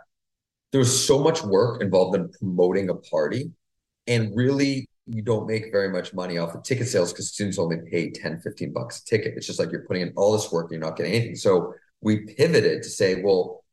there 0.71 0.79
was 0.79 1.05
so 1.05 1.19
much 1.19 1.43
work 1.43 1.81
involved 1.81 2.15
in 2.15 2.29
promoting 2.31 2.89
a 2.89 2.95
party. 2.95 3.51
And 4.07 4.35
really, 4.35 4.89
you 5.09 5.21
don't 5.21 5.47
make 5.47 5.71
very 5.71 5.89
much 5.89 6.13
money 6.13 6.37
off 6.37 6.53
of 6.53 6.63
ticket 6.63 6.87
sales 6.87 7.13
because 7.13 7.29
students 7.29 7.57
only 7.57 7.77
pay 7.89 8.09
10, 8.09 8.41
15 8.41 8.73
bucks 8.73 9.01
a 9.01 9.05
ticket. 9.05 9.35
It's 9.37 9.47
just 9.47 9.59
like 9.59 9.71
you're 9.71 9.85
putting 9.85 10.01
in 10.01 10.13
all 10.17 10.33
this 10.33 10.51
work 10.51 10.65
and 10.65 10.71
you're 10.71 10.89
not 10.89 10.97
getting 10.97 11.13
anything. 11.13 11.35
So 11.35 11.73
we 12.01 12.19
pivoted 12.19 12.83
to 12.83 12.89
say, 12.89 13.21
well, 13.21 13.63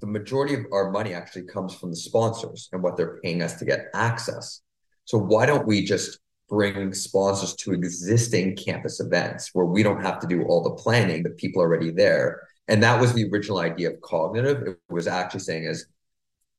the 0.00 0.06
majority 0.06 0.54
of 0.54 0.66
our 0.72 0.90
money 0.90 1.14
actually 1.14 1.44
comes 1.44 1.74
from 1.74 1.90
the 1.90 1.96
sponsors 1.96 2.68
and 2.72 2.82
what 2.82 2.96
they're 2.96 3.18
paying 3.22 3.42
us 3.42 3.54
to 3.58 3.64
get 3.64 3.86
access. 3.94 4.62
So 5.04 5.18
why 5.18 5.46
don't 5.46 5.66
we 5.66 5.84
just 5.84 6.18
bring 6.48 6.92
sponsors 6.94 7.54
to 7.56 7.72
existing 7.72 8.56
campus 8.56 9.00
events 9.00 9.50
where 9.52 9.66
we 9.66 9.82
don't 9.82 10.02
have 10.02 10.20
to 10.20 10.26
do 10.26 10.44
all 10.44 10.62
the 10.62 10.70
planning, 10.82 11.22
the 11.22 11.30
people 11.30 11.60
are 11.62 11.66
already 11.66 11.90
there. 11.90 12.42
And 12.68 12.82
that 12.82 13.00
was 13.00 13.12
the 13.12 13.28
original 13.30 13.58
idea 13.58 13.90
of 13.90 14.00
Kognitive. 14.00 14.66
It 14.66 14.78
was 14.88 15.06
actually 15.06 15.40
saying 15.40 15.64
is 15.64 15.86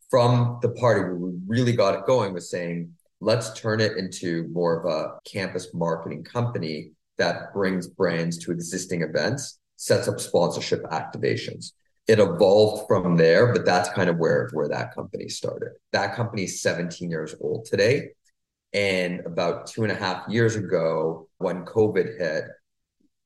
from 0.10 0.60
the 0.62 0.70
party 0.70 1.02
where 1.02 1.16
we 1.16 1.32
really 1.48 1.74
got 1.74 1.96
it 1.96 2.06
going 2.06 2.34
was 2.34 2.50
saying 2.50 2.94
let's 3.20 3.60
turn 3.60 3.80
it 3.80 3.98
into 3.98 4.48
more 4.52 4.80
of 4.80 4.86
a 4.86 5.20
campus 5.30 5.74
marketing 5.74 6.24
company 6.24 6.92
that 7.18 7.54
brings 7.54 7.88
brands 7.88 8.38
to 8.38 8.52
existing 8.52 9.02
events, 9.02 9.60
sets 9.76 10.08
up 10.08 10.20
sponsorship 10.20 10.84
activations. 10.84 11.72
it 12.08 12.20
evolved 12.20 12.88
from 12.88 13.18
there, 13.18 13.52
but 13.52 13.66
that's 13.66 13.90
kind 13.90 14.10
of 14.10 14.18
where 14.18 14.50
where 14.54 14.70
that 14.70 14.96
company 14.96 15.28
started. 15.28 15.72
That 15.92 16.16
company 16.16 16.44
is 16.44 16.62
17 16.62 17.10
years 17.10 17.36
old 17.42 17.66
today. 17.66 18.12
And 18.72 19.26
about 19.26 19.68
two 19.68 19.84
and 19.84 19.92
a 19.92 19.96
half 19.96 20.28
years 20.30 20.56
ago, 20.56 21.28
when 21.40 21.66
COVID 21.66 22.18
hit, 22.18 22.46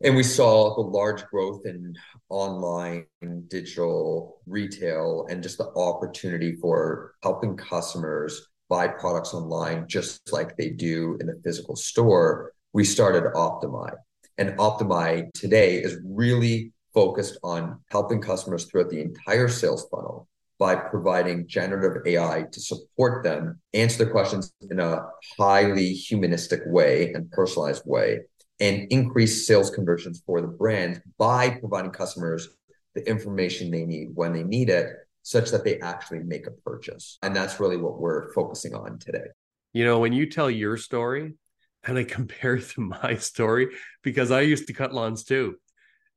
and 0.03 0.15
we 0.15 0.23
saw 0.23 0.75
the 0.75 0.81
large 0.81 1.23
growth 1.27 1.65
in 1.65 1.95
online 2.29 3.05
digital 3.49 4.41
retail 4.47 5.27
and 5.29 5.43
just 5.43 5.59
the 5.59 5.69
opportunity 5.75 6.55
for 6.55 7.13
helping 7.21 7.55
customers 7.55 8.47
buy 8.71 8.87
products 8.87 9.33
online 9.33 9.85
just 9.85 10.31
like 10.31 10.55
they 10.55 10.69
do 10.69 11.17
in 11.19 11.27
a 11.27 11.33
physical 11.43 11.75
store, 11.75 12.53
we 12.71 12.85
started 12.85 13.23
Optimy. 13.35 13.91
And 14.37 14.55
Optimy 14.57 15.29
today 15.33 15.75
is 15.75 15.97
really 16.05 16.71
focused 16.93 17.37
on 17.43 17.81
helping 17.89 18.21
customers 18.21 18.63
throughout 18.65 18.89
the 18.89 19.01
entire 19.01 19.49
sales 19.49 19.85
funnel 19.91 20.29
by 20.57 20.75
providing 20.75 21.47
generative 21.47 22.01
AI 22.05 22.45
to 22.49 22.61
support 22.61 23.25
them 23.25 23.59
answer 23.73 24.05
their 24.05 24.13
questions 24.13 24.53
in 24.69 24.79
a 24.79 25.05
highly 25.37 25.91
humanistic 25.91 26.61
way 26.67 27.11
and 27.11 27.29
personalized 27.31 27.83
way 27.85 28.21
and 28.61 28.87
increase 28.89 29.45
sales 29.45 29.69
conversions 29.69 30.23
for 30.25 30.39
the 30.39 30.47
brand 30.47 31.01
by 31.17 31.49
providing 31.49 31.91
customers 31.91 32.47
the 32.95 33.05
information 33.09 33.69
they 33.69 33.85
need 33.85 34.09
when 34.13 34.31
they 34.31 34.43
need 34.43 34.69
it 34.69 34.87
such 35.23 35.51
that 35.51 35.63
they 35.63 35.79
actually 35.79 36.19
make 36.19 36.47
a 36.47 36.51
purchase. 36.51 37.17
And 37.21 37.35
that's 37.35 37.59
really 37.59 37.77
what 37.77 37.99
we're 37.99 38.31
focusing 38.33 38.73
on 38.73 38.99
today. 38.99 39.25
You 39.73 39.85
know, 39.85 39.99
when 39.99 40.13
you 40.13 40.29
tell 40.29 40.49
your 40.49 40.77
story 40.77 41.33
and 41.83 41.97
I 41.97 42.03
compare 42.17 42.55
it 42.55 42.69
to 42.71 42.81
my 42.81 43.15
story, 43.15 43.69
because 44.03 44.31
I 44.31 44.41
used 44.41 44.67
to 44.67 44.73
cut 44.73 44.93
lawns 44.93 45.23
too. 45.23 45.55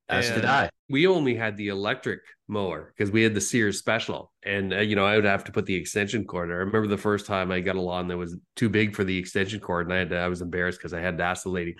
As 0.08 0.28
did 0.28 0.44
I. 0.44 0.68
We 0.90 1.06
only 1.06 1.34
had 1.34 1.56
the 1.56 1.68
electric 1.68 2.20
mower 2.46 2.92
because 2.94 3.10
we 3.10 3.22
had 3.22 3.34
the 3.34 3.40
Sears 3.40 3.78
Special, 3.78 4.30
and 4.44 4.74
uh, 4.74 4.80
you 4.80 4.96
know 4.96 5.06
I 5.06 5.16
would 5.16 5.24
have 5.24 5.44
to 5.44 5.52
put 5.52 5.64
the 5.64 5.74
extension 5.74 6.26
cord. 6.26 6.50
I 6.50 6.54
remember 6.54 6.86
the 6.86 6.98
first 6.98 7.24
time 7.24 7.50
I 7.50 7.60
got 7.60 7.76
a 7.76 7.80
lawn 7.80 8.08
that 8.08 8.18
was 8.18 8.36
too 8.54 8.68
big 8.68 8.94
for 8.94 9.02
the 9.02 9.16
extension 9.16 9.60
cord, 9.60 9.86
and 9.86 9.94
I 9.94 9.98
had 10.00 10.10
to, 10.10 10.18
I 10.18 10.28
was 10.28 10.42
embarrassed 10.42 10.78
because 10.78 10.92
I 10.92 11.00
had 11.00 11.16
to 11.18 11.24
ask 11.24 11.44
the 11.44 11.48
lady. 11.48 11.76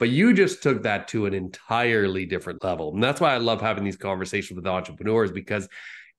But 0.00 0.10
you 0.10 0.32
just 0.32 0.62
took 0.62 0.82
that 0.82 1.08
to 1.08 1.26
an 1.26 1.34
entirely 1.34 2.26
different 2.26 2.64
level, 2.64 2.92
and 2.94 3.02
that's 3.02 3.20
why 3.20 3.32
I 3.32 3.38
love 3.38 3.60
having 3.60 3.84
these 3.84 3.96
conversations 3.96 4.56
with 4.56 4.66
entrepreneurs 4.66 5.30
because 5.30 5.68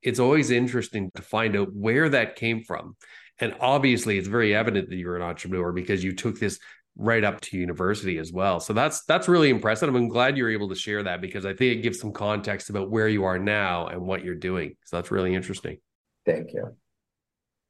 it's 0.01 0.19
always 0.19 0.51
interesting 0.51 1.11
to 1.15 1.21
find 1.21 1.55
out 1.55 1.73
where 1.73 2.09
that 2.09 2.35
came 2.35 2.63
from. 2.63 2.95
And 3.39 3.55
obviously, 3.59 4.17
it's 4.17 4.27
very 4.27 4.53
evident 4.53 4.89
that 4.89 4.95
you're 4.95 5.15
an 5.15 5.21
entrepreneur 5.21 5.71
because 5.71 6.03
you 6.03 6.13
took 6.13 6.39
this 6.39 6.59
right 6.97 7.23
up 7.23 7.39
to 7.39 7.57
university 7.57 8.17
as 8.17 8.33
well. 8.33 8.59
So 8.59 8.73
that's 8.73 9.05
that's 9.05 9.27
really 9.29 9.49
impressive. 9.49 9.93
I'm 9.93 10.09
glad 10.09 10.37
you're 10.37 10.51
able 10.51 10.69
to 10.69 10.75
share 10.75 11.03
that 11.03 11.21
because 11.21 11.45
I 11.45 11.53
think 11.53 11.77
it 11.77 11.81
gives 11.81 11.99
some 11.99 12.11
context 12.11 12.69
about 12.69 12.89
where 12.91 13.07
you 13.07 13.23
are 13.23 13.39
now 13.39 13.87
and 13.87 14.01
what 14.01 14.23
you're 14.23 14.35
doing. 14.35 14.75
So 14.83 14.97
that's 14.97 15.09
really 15.09 15.33
interesting. 15.33 15.77
Thank 16.25 16.53
you. 16.53 16.75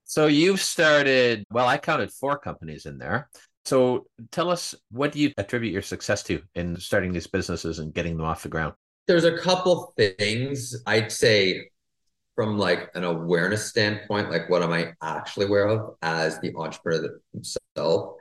So 0.05 0.25
you've 0.25 0.59
started, 0.59 1.45
well, 1.51 1.67
I 1.67 1.77
counted 1.77 2.12
four 2.12 2.39
companies 2.39 2.88
in 2.88 2.98
there. 2.98 3.29
So 3.65 4.07
tell 4.31 4.50
us 4.50 4.74
what 4.89 5.12
do 5.12 5.19
you 5.19 5.31
attribute 5.38 5.71
your 5.71 5.83
success 5.83 6.24
to 6.24 6.41
in 6.55 6.75
starting 6.77 7.13
these 7.13 7.27
businesses 7.27 7.77
and 7.77 7.93
getting 7.93 8.17
them 8.17 8.25
off 8.25 8.41
the 8.41 8.50
ground? 8.50 8.74
There's 9.05 9.25
a 9.25 9.38
couple 9.38 9.93
things 9.95 10.75
I'd 10.88 11.12
say 11.12 11.69
from 12.39 12.58
like 12.58 12.89
an 12.96 13.03
awareness 13.03 13.65
standpoint, 13.67 14.31
like 14.31 14.50
what 14.50 14.63
am 14.63 14.72
I 14.72 14.93
actually 15.01 15.48
aware 15.48 15.67
of 15.67 15.96
as 16.01 16.39
the 16.39 16.53
entrepreneur 16.55 17.19
himself? 17.34 18.15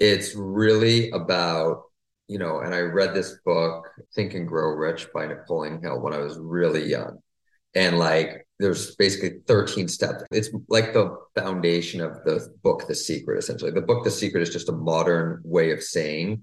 it's 0.00 0.34
really 0.34 1.10
about 1.10 1.82
you 2.26 2.38
know 2.38 2.60
and 2.60 2.74
i 2.74 2.80
read 2.80 3.14
this 3.14 3.36
book 3.44 3.86
think 4.14 4.34
and 4.34 4.48
grow 4.48 4.70
rich 4.70 5.06
by 5.14 5.26
napoleon 5.26 5.80
hill 5.82 6.00
when 6.00 6.14
i 6.14 6.18
was 6.18 6.38
really 6.38 6.88
young. 6.88 7.18
And 7.76 8.00
like 8.00 8.48
there's 8.58 8.96
basically 8.96 9.42
13 9.46 9.86
steps. 9.86 10.24
It's 10.32 10.50
like 10.68 10.92
the 10.92 11.16
foundation 11.36 12.00
of 12.00 12.24
the 12.24 12.52
book 12.64 12.88
the 12.88 12.96
secret 12.96 13.38
essentially. 13.38 13.70
The 13.70 13.80
book 13.80 14.02
the 14.02 14.10
secret 14.10 14.42
is 14.42 14.50
just 14.50 14.68
a 14.68 14.72
modern 14.72 15.40
way 15.44 15.70
of 15.70 15.80
saying 15.80 16.42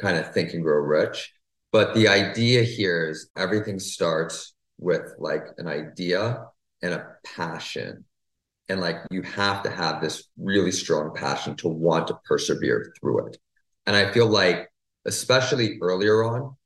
kind 0.00 0.16
of 0.16 0.34
think 0.34 0.52
and 0.52 0.64
grow 0.64 0.78
rich. 0.78 1.32
But 1.70 1.94
the 1.94 2.08
idea 2.08 2.64
here 2.64 3.08
is 3.08 3.30
everything 3.36 3.78
starts 3.78 4.52
with 4.78 5.14
like 5.20 5.44
an 5.58 5.68
idea 5.68 6.44
and 6.84 6.94
a 6.94 7.16
passion. 7.24 8.04
And 8.68 8.80
like 8.80 8.96
you 9.10 9.22
have 9.22 9.62
to 9.64 9.70
have 9.70 10.00
this 10.00 10.28
really 10.38 10.70
strong 10.70 11.14
passion 11.14 11.56
to 11.56 11.68
want 11.68 12.08
to 12.08 12.18
persevere 12.24 12.92
through 13.00 13.26
it. 13.26 13.38
And 13.86 13.96
i 13.96 14.10
feel 14.12 14.26
like 14.26 14.70
especially 15.04 15.78
earlier 15.82 16.24
on 16.24 16.56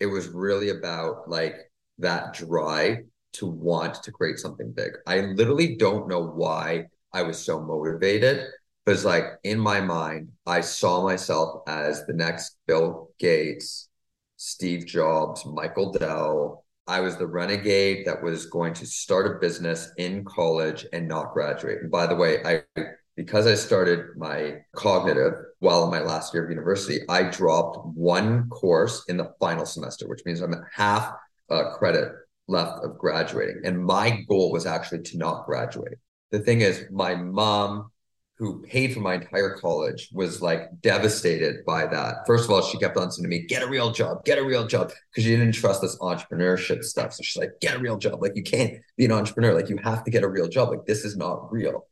it 0.00 0.06
was 0.06 0.28
really 0.28 0.70
about 0.70 1.28
like 1.28 1.56
that 1.98 2.34
drive 2.34 2.98
to 3.32 3.46
want 3.46 4.02
to 4.02 4.12
create 4.12 4.38
something 4.38 4.72
big. 4.72 4.92
I 5.06 5.20
literally 5.20 5.76
don't 5.76 6.08
know 6.08 6.24
why 6.24 6.86
i 7.12 7.22
was 7.22 7.38
so 7.38 7.60
motivated 7.60 8.46
but 8.84 8.92
it's 8.92 9.04
like 9.04 9.24
in 9.44 9.58
my 9.58 9.80
mind 9.80 10.30
i 10.46 10.60
saw 10.60 11.02
myself 11.02 11.62
as 11.68 12.04
the 12.06 12.12
next 12.12 12.56
bill 12.66 13.10
gates 13.18 13.88
steve 14.36 14.86
jobs 14.86 15.44
michael 15.46 15.92
dell 15.92 16.63
I 16.86 17.00
was 17.00 17.16
the 17.16 17.26
renegade 17.26 18.06
that 18.06 18.22
was 18.22 18.46
going 18.46 18.74
to 18.74 18.86
start 18.86 19.26
a 19.26 19.38
business 19.38 19.90
in 19.96 20.24
college 20.24 20.86
and 20.92 21.08
not 21.08 21.32
graduate. 21.32 21.78
And 21.82 21.90
by 21.90 22.06
the 22.06 22.14
way, 22.14 22.42
I 22.44 22.84
because 23.16 23.46
I 23.46 23.54
started 23.54 24.16
my 24.16 24.56
Kognitive 24.74 25.40
while 25.60 25.84
in 25.84 25.90
my 25.90 26.00
last 26.00 26.34
year 26.34 26.44
of 26.44 26.50
university, 26.50 27.00
I 27.08 27.22
dropped 27.22 27.78
one 27.94 28.48
course 28.48 29.04
in 29.08 29.16
the 29.16 29.32
final 29.38 29.64
semester, 29.64 30.08
which 30.08 30.24
means 30.26 30.40
I'm 30.40 30.52
at 30.52 30.62
half 30.72 31.12
uh, 31.48 31.70
credit 31.76 32.12
left 32.48 32.84
of 32.84 32.98
graduating. 32.98 33.62
And 33.64 33.84
my 33.84 34.22
goal 34.28 34.50
was 34.52 34.66
actually 34.66 35.02
to 35.02 35.18
not 35.18 35.46
graduate. 35.46 35.98
The 36.32 36.40
thing 36.40 36.60
is, 36.60 36.84
my 36.90 37.14
mom 37.14 37.90
who 38.36 38.62
paid 38.62 38.92
for 38.92 39.00
my 39.00 39.14
entire 39.14 39.56
college 39.56 40.08
was 40.12 40.42
like 40.42 40.62
devastated 40.80 41.64
by 41.64 41.86
that. 41.86 42.26
First 42.26 42.44
of 42.44 42.50
all, 42.50 42.62
she 42.62 42.78
kept 42.78 42.96
on 42.96 43.10
saying 43.10 43.22
to 43.22 43.28
me, 43.28 43.46
get 43.46 43.62
a 43.62 43.68
real 43.68 43.92
job, 43.92 44.24
get 44.24 44.38
a 44.38 44.44
real 44.44 44.66
job, 44.66 44.88
because 44.88 45.24
she 45.24 45.30
didn't 45.30 45.52
trust 45.52 45.80
this 45.80 45.96
entrepreneurship 45.98 46.82
stuff. 46.82 47.12
So 47.12 47.22
she's 47.22 47.40
like, 47.40 47.52
get 47.60 47.76
a 47.76 47.78
real 47.78 47.96
job. 47.96 48.20
Like, 48.20 48.32
you 48.34 48.42
can't 48.42 48.74
be 48.96 49.04
an 49.04 49.12
entrepreneur. 49.12 49.54
Like, 49.54 49.68
you 49.68 49.78
have 49.84 50.02
to 50.04 50.10
get 50.10 50.24
a 50.24 50.28
real 50.28 50.48
job. 50.48 50.70
Like, 50.70 50.84
this 50.84 51.04
is 51.04 51.16
not 51.16 51.52
real. 51.52 51.86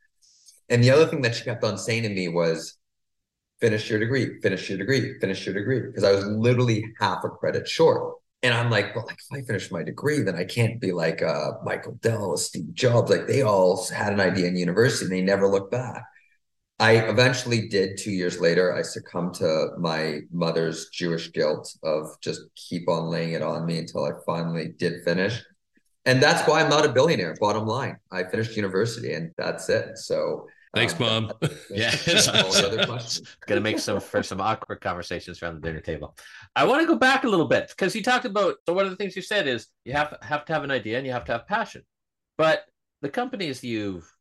And 0.68 0.82
the 0.82 0.90
other 0.90 1.06
thing 1.06 1.22
that 1.22 1.36
she 1.36 1.44
kept 1.44 1.62
on 1.62 1.78
saying 1.78 2.02
to 2.02 2.08
me 2.08 2.28
was, 2.28 2.76
finish 3.60 3.88
your 3.88 4.00
degree, 4.00 4.40
finish 4.40 4.68
your 4.68 4.78
degree, 4.78 5.18
finish 5.20 5.46
your 5.46 5.54
degree, 5.54 5.80
because 5.80 6.02
I 6.02 6.10
was 6.10 6.26
literally 6.26 6.84
half 6.98 7.22
a 7.22 7.28
credit 7.28 7.68
short. 7.68 8.16
And 8.42 8.52
I'm 8.52 8.70
like, 8.70 8.96
well, 8.96 9.04
like 9.06 9.18
if 9.20 9.38
I 9.38 9.46
finish 9.46 9.70
my 9.70 9.84
degree, 9.84 10.22
then 10.22 10.34
I 10.34 10.42
can't 10.42 10.80
be 10.80 10.90
like 10.90 11.22
uh, 11.22 11.52
Michael 11.64 11.92
Dell, 12.02 12.36
Steve 12.36 12.74
Jobs. 12.74 13.08
Like 13.08 13.28
they 13.28 13.42
all 13.42 13.86
had 13.86 14.12
an 14.12 14.18
idea 14.18 14.48
in 14.48 14.56
university 14.56 15.04
and 15.04 15.12
they 15.12 15.20
never 15.20 15.46
looked 15.46 15.70
back. 15.70 16.02
I 16.82 16.94
eventually 16.94 17.68
did 17.68 17.96
two 17.96 18.10
years 18.10 18.40
later. 18.40 18.74
I 18.74 18.82
succumbed 18.82 19.34
to 19.34 19.68
my 19.78 20.22
mother's 20.32 20.88
Jewish 20.88 21.30
guilt 21.30 21.72
of 21.84 22.20
just 22.20 22.40
keep 22.56 22.88
on 22.88 23.04
laying 23.04 23.34
it 23.34 23.42
on 23.42 23.64
me 23.64 23.78
until 23.78 24.04
I 24.04 24.10
finally 24.26 24.74
did 24.76 25.04
finish. 25.04 25.40
And 26.06 26.20
that's 26.20 26.46
why 26.48 26.60
I'm 26.60 26.68
not 26.68 26.84
a 26.84 26.88
billionaire, 26.88 27.36
bottom 27.38 27.66
line. 27.66 27.98
I 28.10 28.24
finished 28.24 28.56
university 28.56 29.12
and 29.12 29.30
that's 29.38 29.68
it. 29.68 29.96
So 29.96 30.48
thanks, 30.74 30.94
um, 30.94 31.30
mom. 31.30 31.32
yeah. 31.70 31.94
Gonna 33.46 33.60
make 33.60 33.78
some 33.78 34.00
for 34.00 34.24
some 34.24 34.40
awkward 34.40 34.80
conversations 34.80 35.40
around 35.40 35.54
the 35.54 35.60
dinner 35.60 35.80
table. 35.80 36.16
I 36.56 36.64
want 36.64 36.80
to 36.80 36.88
go 36.88 36.96
back 36.96 37.22
a 37.22 37.28
little 37.28 37.46
bit 37.46 37.68
because 37.68 37.94
you 37.94 38.02
talked 38.02 38.24
about 38.24 38.56
so 38.66 38.72
one 38.72 38.86
of 38.86 38.90
the 38.90 38.96
things 38.96 39.14
you 39.14 39.22
said 39.22 39.46
is 39.46 39.68
you 39.84 39.92
have 39.92 40.18
have 40.22 40.44
to 40.46 40.52
have 40.52 40.64
an 40.64 40.72
idea 40.72 40.98
and 40.98 41.06
you 41.06 41.12
have 41.12 41.26
to 41.26 41.32
have 41.32 41.46
passion. 41.46 41.82
But 42.36 42.64
the 43.02 43.08
companies 43.08 43.62
you've 43.62 44.12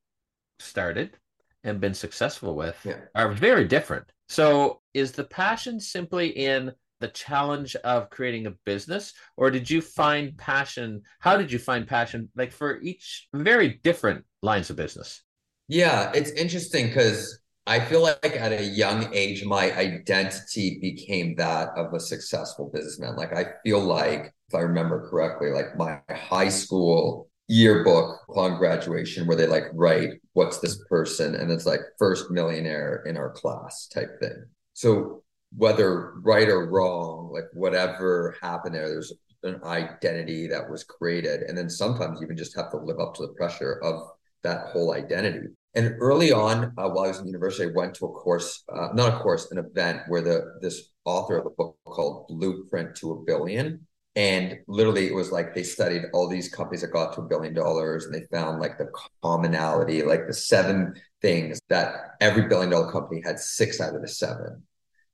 started 0.59 1.17
and 1.63 1.79
been 1.79 1.93
successful 1.93 2.55
with 2.55 2.77
yeah. 2.83 2.99
are 3.15 3.31
very 3.31 3.65
different. 3.65 4.11
So, 4.29 4.81
is 4.93 5.11
the 5.11 5.23
passion 5.23 5.79
simply 5.79 6.29
in 6.29 6.71
the 7.01 7.09
challenge 7.09 7.75
of 7.77 8.09
creating 8.09 8.45
a 8.45 8.53
business, 8.65 9.13
or 9.35 9.51
did 9.51 9.69
you 9.69 9.81
find 9.81 10.37
passion? 10.37 11.01
How 11.19 11.35
did 11.35 11.51
you 11.51 11.59
find 11.59 11.87
passion, 11.87 12.29
like 12.35 12.51
for 12.51 12.79
each 12.81 13.27
very 13.33 13.79
different 13.83 14.23
lines 14.41 14.69
of 14.69 14.75
business? 14.77 15.21
Yeah, 15.67 16.11
it's 16.13 16.31
interesting 16.31 16.87
because 16.87 17.39
I 17.67 17.79
feel 17.79 18.01
like 18.01 18.35
at 18.35 18.51
a 18.51 18.63
young 18.63 19.13
age, 19.13 19.45
my 19.45 19.71
identity 19.73 20.79
became 20.81 21.35
that 21.37 21.69
of 21.77 21.93
a 21.93 21.99
successful 21.99 22.69
businessman. 22.73 23.15
Like, 23.15 23.33
I 23.33 23.45
feel 23.63 23.79
like, 23.79 24.33
if 24.49 24.55
I 24.55 24.59
remember 24.59 25.09
correctly, 25.09 25.51
like 25.51 25.77
my 25.77 25.99
high 26.13 26.49
school 26.49 27.30
yearbook 27.51 28.17
upon 28.29 28.58
graduation 28.58 29.27
where 29.27 29.36
they 29.36 29.46
like 29.46 29.65
write 29.74 30.12
what's 30.34 30.60
this 30.60 30.81
person? 30.89 31.36
And 31.36 31.51
it's 31.51 31.65
like 31.65 31.81
first 32.00 32.31
millionaire 32.31 33.03
in 33.05 33.17
our 33.17 33.31
class 33.31 33.88
type 33.93 34.20
thing. 34.22 34.46
So 34.74 35.24
whether 35.58 36.13
right 36.22 36.48
or 36.48 36.70
wrong 36.70 37.29
like 37.34 37.43
whatever 37.53 38.38
happened 38.41 38.75
there 38.75 38.88
there's 38.88 39.12
an 39.43 39.60
identity 39.65 40.48
that 40.48 40.70
was 40.70 40.86
created. 40.86 41.41
And 41.41 41.58
then 41.58 41.70
sometimes 41.70 42.20
you 42.20 42.25
even 42.25 42.38
just 42.38 42.55
have 42.55 42.72
to 42.72 42.77
live 42.77 43.00
up 43.01 43.15
to 43.15 43.24
the 43.24 43.34
pressure 43.34 43.81
of 43.84 44.01
that 44.43 44.67
whole 44.67 44.93
identity. 44.93 45.48
And 45.75 45.96
early 46.00 46.31
on 46.31 46.74
uh, 46.77 46.89
while 46.89 47.05
i 47.05 47.08
was 47.08 47.20
in 47.20 47.27
university 47.27 47.70
i 47.70 47.74
went 47.74 47.93
to 47.96 48.05
a 48.05 48.12
course 48.12 48.63
uh, 48.74 48.89
not 48.93 49.13
a 49.13 49.20
course 49.20 49.51
an 49.51 49.58
event 49.58 50.01
where 50.08 50.22
the 50.22 50.58
this 50.62 50.89
author 51.05 51.38
of 51.38 51.46
a 51.46 51.50
book 51.50 51.77
called 51.86 52.27
blueprint 52.27 52.96
to 52.98 53.12
a 53.13 53.24
billion 53.24 53.86
And 54.15 54.57
literally, 54.67 55.07
it 55.07 55.15
was 55.15 55.31
like 55.31 55.55
they 55.55 55.63
studied 55.63 56.03
all 56.13 56.27
these 56.27 56.49
companies 56.49 56.81
that 56.81 56.91
got 56.91 57.13
to 57.15 57.21
a 57.21 57.25
billion 57.25 57.53
dollars 57.53 58.05
and 58.05 58.13
they 58.13 58.25
found 58.31 58.59
like 58.59 58.77
the 58.77 58.91
commonality, 59.23 60.03
like 60.03 60.27
the 60.27 60.33
seven 60.33 60.95
things 61.21 61.61
that 61.69 62.15
every 62.19 62.47
billion 62.47 62.69
dollar 62.69 62.91
company 62.91 63.21
had 63.23 63.39
six 63.39 63.79
out 63.79 63.95
of 63.95 64.01
the 64.01 64.07
seven. 64.07 64.63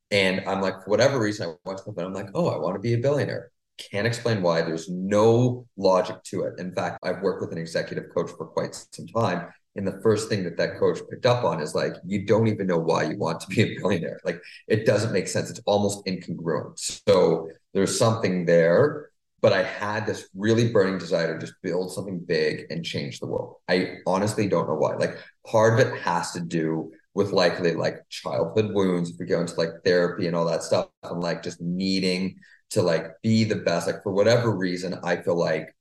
And 0.10 0.42
I'm 0.48 0.62
like, 0.62 0.84
for 0.84 0.90
whatever 0.90 1.20
reason, 1.20 1.48
I 1.48 1.70
watched 1.70 1.86
them 1.86 1.94
and 1.98 2.08
I'm 2.08 2.14
like, 2.14 2.30
oh, 2.34 2.48
I 2.48 2.58
want 2.58 2.76
to 2.76 2.80
be 2.80 2.94
a 2.94 2.98
billionaire. 2.98 3.52
Can't 3.78 4.08
explain 4.08 4.42
why. 4.42 4.62
There's 4.62 4.90
no 4.90 5.68
logic 5.78 6.24
to 6.26 6.44
it. 6.44 6.60
In 6.60 6.74
fact, 6.74 6.98
I've 7.04 7.22
worked 7.22 7.42
with 7.42 7.52
an 7.52 7.60
executive 7.60 8.06
coach 8.16 8.32
for 8.32 8.48
quite 8.48 8.74
some 8.92 9.06
time. 9.08 9.48
And 9.76 9.88
the 9.88 10.00
first 10.02 10.28
thing 10.28 10.44
that 10.46 10.58
that 10.58 10.80
coach 10.80 10.98
picked 11.08 11.28
up 11.28 11.44
on 11.44 11.62
is 11.62 11.76
like, 11.76 11.94
you 12.04 12.26
don't 12.26 12.48
even 12.48 12.66
know 12.66 12.80
why 12.80 13.04
you 13.04 13.18
want 13.18 13.42
to 13.42 13.48
be 13.48 13.62
a 13.62 13.80
billionaire. 13.80 14.20
Like, 14.26 14.42
it 14.68 14.88
doesn't 14.88 15.14
make 15.14 15.28
sense. 15.28 15.52
It's 15.52 15.62
almost 15.68 16.04
incongruent. 16.08 16.80
So 17.06 17.50
there's 17.74 17.98
something 17.98 18.46
there. 18.46 19.10
But 19.40 19.54
I 19.54 19.62
had 19.62 20.08
this 20.08 20.28
really 20.36 20.72
burning 20.72 20.98
desire 20.98 21.34
to 21.34 21.40
just 21.46 21.62
build 21.62 21.94
something 21.94 22.20
big 22.20 22.66
and 22.72 22.84
change 22.84 23.20
the 23.20 23.28
world. 23.28 23.58
I 23.70 23.98
honestly 24.08 24.48
don't 24.48 24.68
know 24.68 24.74
why. 24.74 24.96
Like, 24.96 25.16
part 25.46 25.80
of 25.80 25.86
it 25.86 26.02
has 26.02 26.32
to 26.32 26.40
do 26.40 26.92
with 27.18 27.32
likely 27.32 27.74
like 27.74 28.08
childhood 28.10 28.72
wounds 28.76 29.10
if 29.10 29.16
we 29.20 29.26
go 29.26 29.42
into 29.42 29.56
like 29.56 29.72
therapy 29.84 30.28
and 30.28 30.36
all 30.36 30.46
that 30.46 30.62
stuff 30.62 30.88
and 31.02 31.20
like 31.20 31.42
just 31.42 31.60
needing 31.60 32.36
to 32.70 32.84
like 32.84 33.08
be 33.24 33.44
the 33.44 33.56
best 33.56 33.88
like 33.88 34.04
for 34.04 34.12
whatever 34.12 34.56
reason 34.56 35.00
i 35.04 35.16
feel 35.16 35.36
like 35.36 35.76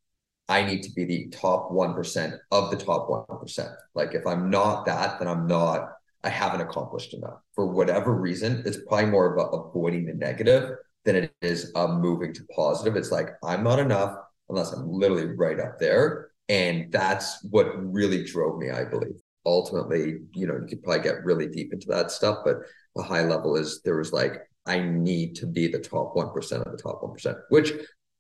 i 0.49 0.65
need 0.65 0.83
to 0.83 0.91
be 0.93 1.05
the 1.05 1.29
top 1.29 1.71
1% 1.71 2.39
of 2.53 2.71
the 2.71 2.77
top 2.79 3.07
1% 3.11 3.77
like 3.95 4.15
if 4.15 4.27
i'm 4.27 4.49
not 4.49 4.87
that 4.87 5.19
then 5.19 5.29
i'm 5.29 5.47
not 5.47 5.91
i 6.25 6.31
haven't 6.31 6.63
accomplished 6.63 7.13
enough 7.13 7.41
for 7.55 7.67
whatever 7.67 8.15
reason 8.15 8.63
it's 8.65 8.79
probably 8.89 9.05
more 9.05 9.35
about 9.35 9.51
avoiding 9.53 10.07
the 10.07 10.15
negative 10.15 10.71
than 11.07 11.17
it 11.17 11.33
is 11.41 11.73
um, 11.75 12.01
moving 12.01 12.35
to 12.35 12.45
positive 12.55 12.97
it's 12.97 13.11
like 13.11 13.31
i'm 13.43 13.65
not 13.65 13.79
enough 13.79 14.15
unless 14.51 14.73
i'm 14.73 14.87
literally 14.89 15.27
right 15.27 15.59
up 15.59 15.79
there 15.79 16.29
and 16.51 16.93
that's 16.93 17.43
what 17.51 17.67
really 17.93 18.23
drove 18.25 18.59
me 18.59 18.71
i 18.71 18.85
believe 18.85 19.17
ultimately, 19.47 20.19
you 20.35 20.47
know, 20.47 20.57
you 20.57 20.67
could 20.69 20.83
probably 20.83 21.03
get 21.03 21.25
really 21.25 21.47
deep 21.47 21.73
into 21.73 21.87
that 21.89 22.11
stuff, 22.11 22.39
but 22.45 22.57
the 22.97 23.03
high 23.03 23.23
level 23.23 23.57
is 23.57 23.81
there 23.83 23.97
was 23.97 24.13
like, 24.13 24.43
I 24.67 24.81
need 24.81 25.37
to 25.37 25.47
be 25.47 25.69
the 25.69 25.79
top 25.79 26.15
1% 26.15 26.35
of 26.37 26.73
the 26.73 26.83
top 26.83 27.01
1%, 27.01 27.41
which 27.51 27.73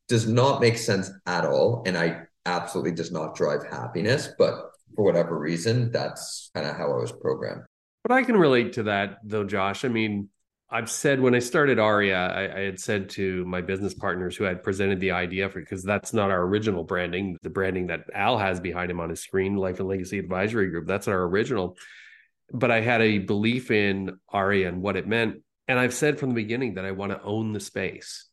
does 0.08 0.28
not 0.28 0.60
make 0.60 0.78
sense 0.78 1.10
at 1.26 1.44
all. 1.44 1.82
And 1.84 1.98
I 1.98 2.22
absolutely 2.46 2.92
does 2.92 3.10
not 3.10 3.34
drive 3.34 3.66
happiness. 3.66 4.28
But 4.38 4.70
for 4.94 5.04
whatever 5.04 5.36
reason, 5.36 5.90
that's 5.90 6.50
kind 6.54 6.66
of 6.66 6.76
how 6.76 6.92
I 6.92 6.96
was 7.00 7.12
programmed. 7.12 7.62
But 8.04 8.12
I 8.12 8.22
can 8.22 8.36
relate 8.36 8.74
to 8.74 8.84
that 8.84 9.18
though, 9.24 9.42
Josh. 9.42 9.84
I 9.84 9.88
mean, 9.88 10.28
I've 10.68 10.90
said 10.90 11.20
when 11.20 11.34
I 11.34 11.38
started 11.38 11.78
Aria, 11.78 12.16
I, 12.16 12.58
I, 12.58 12.60
had 12.62 12.80
said 12.80 13.08
to 13.10 13.44
my 13.44 13.60
business 13.60 13.94
partners 13.94 14.36
who 14.36 14.42
had 14.42 14.64
presented 14.64 14.98
the 14.98 15.12
idea 15.12 15.48
for 15.48 15.60
because 15.60 15.84
that's 15.84 16.12
not 16.12 16.32
our 16.32 16.42
original 16.42 16.82
branding, 16.82 17.38
the 17.42 17.50
branding 17.50 17.86
that 17.86 18.06
Al 18.12 18.36
has 18.36 18.58
behind 18.58 18.90
him 18.90 18.98
on 18.98 19.10
his 19.10 19.22
screen, 19.22 19.54
Life 19.54 19.78
and 19.78 19.88
Legacy 19.88 20.18
Advisory 20.18 20.70
Group. 20.70 20.88
That's 20.88 21.06
our 21.06 21.22
original. 21.22 21.76
But 22.52 22.72
I 22.72 22.80
had 22.80 23.00
a 23.00 23.18
belief 23.18 23.70
in 23.70 24.18
Aria 24.28 24.68
and 24.68 24.82
what 24.82 24.96
it 24.96 25.06
meant. 25.06 25.42
And 25.68 25.78
I've 25.78 25.94
said 25.94 26.18
from 26.18 26.30
the 26.30 26.34
beginning 26.34 26.74
that 26.74 26.84
I 26.84 26.90
want 26.90 27.12
to 27.12 27.22
own 27.22 27.52
the 27.52 27.60
space. 27.60 28.26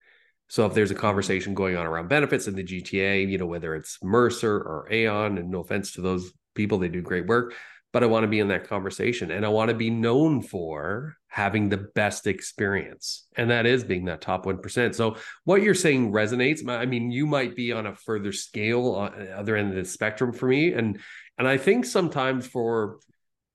So 0.47 0.65
if 0.65 0.73
there's 0.73 0.91
a 0.91 0.95
conversation 0.95 1.53
going 1.53 1.77
on 1.77 1.85
around 1.85 2.09
benefits 2.09 2.47
in 2.47 2.55
the 2.55 2.63
GTA, 2.63 3.29
you 3.29 3.37
know, 3.37 3.45
whether 3.45 3.75
it's 3.75 3.99
Mercer 4.03 4.55
or 4.55 4.87
Aon, 4.91 5.37
and 5.37 5.49
no 5.49 5.59
offense 5.59 5.93
to 5.93 6.01
those 6.01 6.31
people, 6.55 6.79
they 6.79 6.89
do 6.89 7.01
great 7.01 7.27
work 7.27 7.53
but 7.93 8.03
I 8.03 8.07
want 8.07 8.23
to 8.23 8.27
be 8.27 8.39
in 8.39 8.47
that 8.49 8.67
conversation 8.67 9.29
and 9.29 9.45
I 9.45 9.49
want 9.49 9.69
to 9.69 9.75
be 9.75 9.91
known 9.91 10.41
for 10.41 11.15
having 11.27 11.69
the 11.69 11.77
best 11.77 12.25
experience. 12.25 13.27
And 13.37 13.51
that 13.51 13.67
is 13.67 13.83
being 13.83 14.05
that 14.05 14.19
top 14.19 14.45
1%. 14.45 14.95
So 14.95 15.15
what 15.45 15.61
you're 15.61 15.75
saying 15.75 16.11
resonates. 16.11 16.67
I 16.67 16.87
mean, 16.87 17.11
you 17.11 17.27
might 17.27 17.55
be 17.55 17.71
on 17.71 17.85
a 17.85 17.95
further 17.95 18.31
scale 18.31 18.89
on 18.95 19.17
the 19.17 19.37
other 19.37 19.55
end 19.55 19.69
of 19.69 19.75
the 19.75 19.85
spectrum 19.85 20.33
for 20.33 20.47
me. 20.47 20.73
And 20.73 20.99
and 21.37 21.47
I 21.47 21.57
think 21.57 21.85
sometimes 21.85 22.45
for 22.45 22.99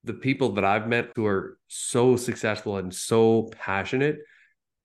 the 0.04 0.14
people 0.14 0.52
that 0.52 0.64
I've 0.64 0.88
met 0.88 1.12
who 1.14 1.26
are 1.26 1.58
so 1.68 2.16
successful 2.16 2.76
and 2.76 2.94
so 2.94 3.50
passionate, 3.52 4.18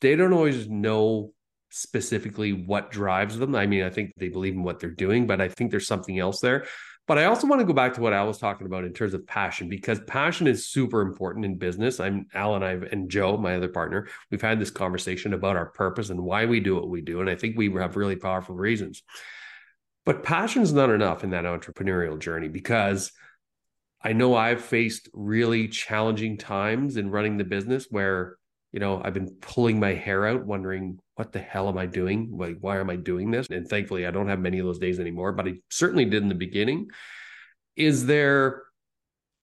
they 0.02 0.16
don't 0.16 0.34
always 0.34 0.68
know 0.68 1.34
specifically 1.70 2.54
what 2.54 2.92
drives 2.92 3.38
them. 3.38 3.56
I 3.56 3.66
mean, 3.66 3.84
I 3.84 3.90
think 3.90 4.14
they 4.18 4.30
believe 4.30 4.54
in 4.54 4.64
what 4.64 4.80
they're 4.80 4.92
doing, 4.92 5.26
but 5.26 5.42
I 5.42 5.48
think 5.48 5.72
there's 5.72 5.88
something 5.88 6.20
else 6.20 6.40
there. 6.40 6.66
But 7.06 7.18
I 7.18 7.26
also 7.26 7.48
want 7.48 7.60
to 7.60 7.66
go 7.66 7.74
back 7.74 7.94
to 7.96 8.02
what 8.02 8.14
Al 8.14 8.28
was 8.28 8.38
talking 8.38 8.66
about 8.66 8.86
in 8.86 8.94
terms 8.94 9.14
of 9.14 9.28
passion, 9.28 9.68
because 9.68 10.00
passion 10.08 10.48
is 10.48 10.68
super 10.68 11.02
important 11.02 11.44
in 11.44 11.58
business. 11.58 12.00
I'm 12.00 12.28
Al 12.34 12.56
and 12.56 12.64
I 12.64 12.72
and 12.92 13.10
Joe, 13.10 13.36
my 13.36 13.56
other 13.56 13.68
partner, 13.68 14.08
we've 14.32 14.42
had 14.42 14.60
this 14.60 14.72
conversation 14.72 15.34
about 15.34 15.58
our 15.58 15.66
purpose 15.66 16.10
and 16.10 16.24
why 16.24 16.46
we 16.46 16.62
do 16.62 16.76
what 16.76 16.88
we 16.88 17.02
do. 17.02 17.20
And 17.20 17.30
I 17.30 17.36
think 17.36 17.58
we 17.58 17.72
have 17.74 17.98
really 17.98 18.16
powerful 18.16 18.56
reasons. 18.56 19.04
But 20.06 20.24
passion 20.24 20.62
is 20.62 20.72
not 20.72 20.90
enough 20.90 21.24
in 21.24 21.32
that 21.32 21.46
entrepreneurial 21.46 22.20
journey 22.20 22.48
because 22.48 23.12
I 24.02 24.14
know 24.14 24.36
I've 24.36 24.62
faced 24.62 25.10
really 25.14 25.68
challenging 25.68 26.38
times 26.38 26.98
in 26.98 27.10
running 27.10 27.38
the 27.38 27.44
business 27.44 27.88
where, 27.90 28.38
you 28.74 28.80
know, 28.80 29.00
I've 29.04 29.14
been 29.14 29.30
pulling 29.40 29.80
my 29.80 29.94
hair 29.94 30.26
out, 30.26 30.46
wondering 30.46 30.98
what 31.16 31.32
the 31.32 31.40
hell 31.40 31.70
am 31.70 31.78
I 31.78 31.86
doing? 31.86 32.32
Like, 32.36 32.58
why 32.60 32.80
am 32.80 32.90
I 32.90 32.96
doing 32.96 33.30
this? 33.30 33.48
And 33.50 33.68
thankfully, 33.68 34.08
I 34.08 34.12
don't 34.12 34.28
have 34.28 34.40
many 34.40 34.58
of 34.58 34.66
those 34.66 34.80
days 34.80 35.00
anymore, 35.00 35.32
but 35.32 35.48
I 35.48 35.54
certainly 35.70 36.06
did 36.06 36.24
in 36.24 36.30
the 36.30 36.36
beginning. 36.36 36.88
Is 37.76 38.08
there 38.08 38.64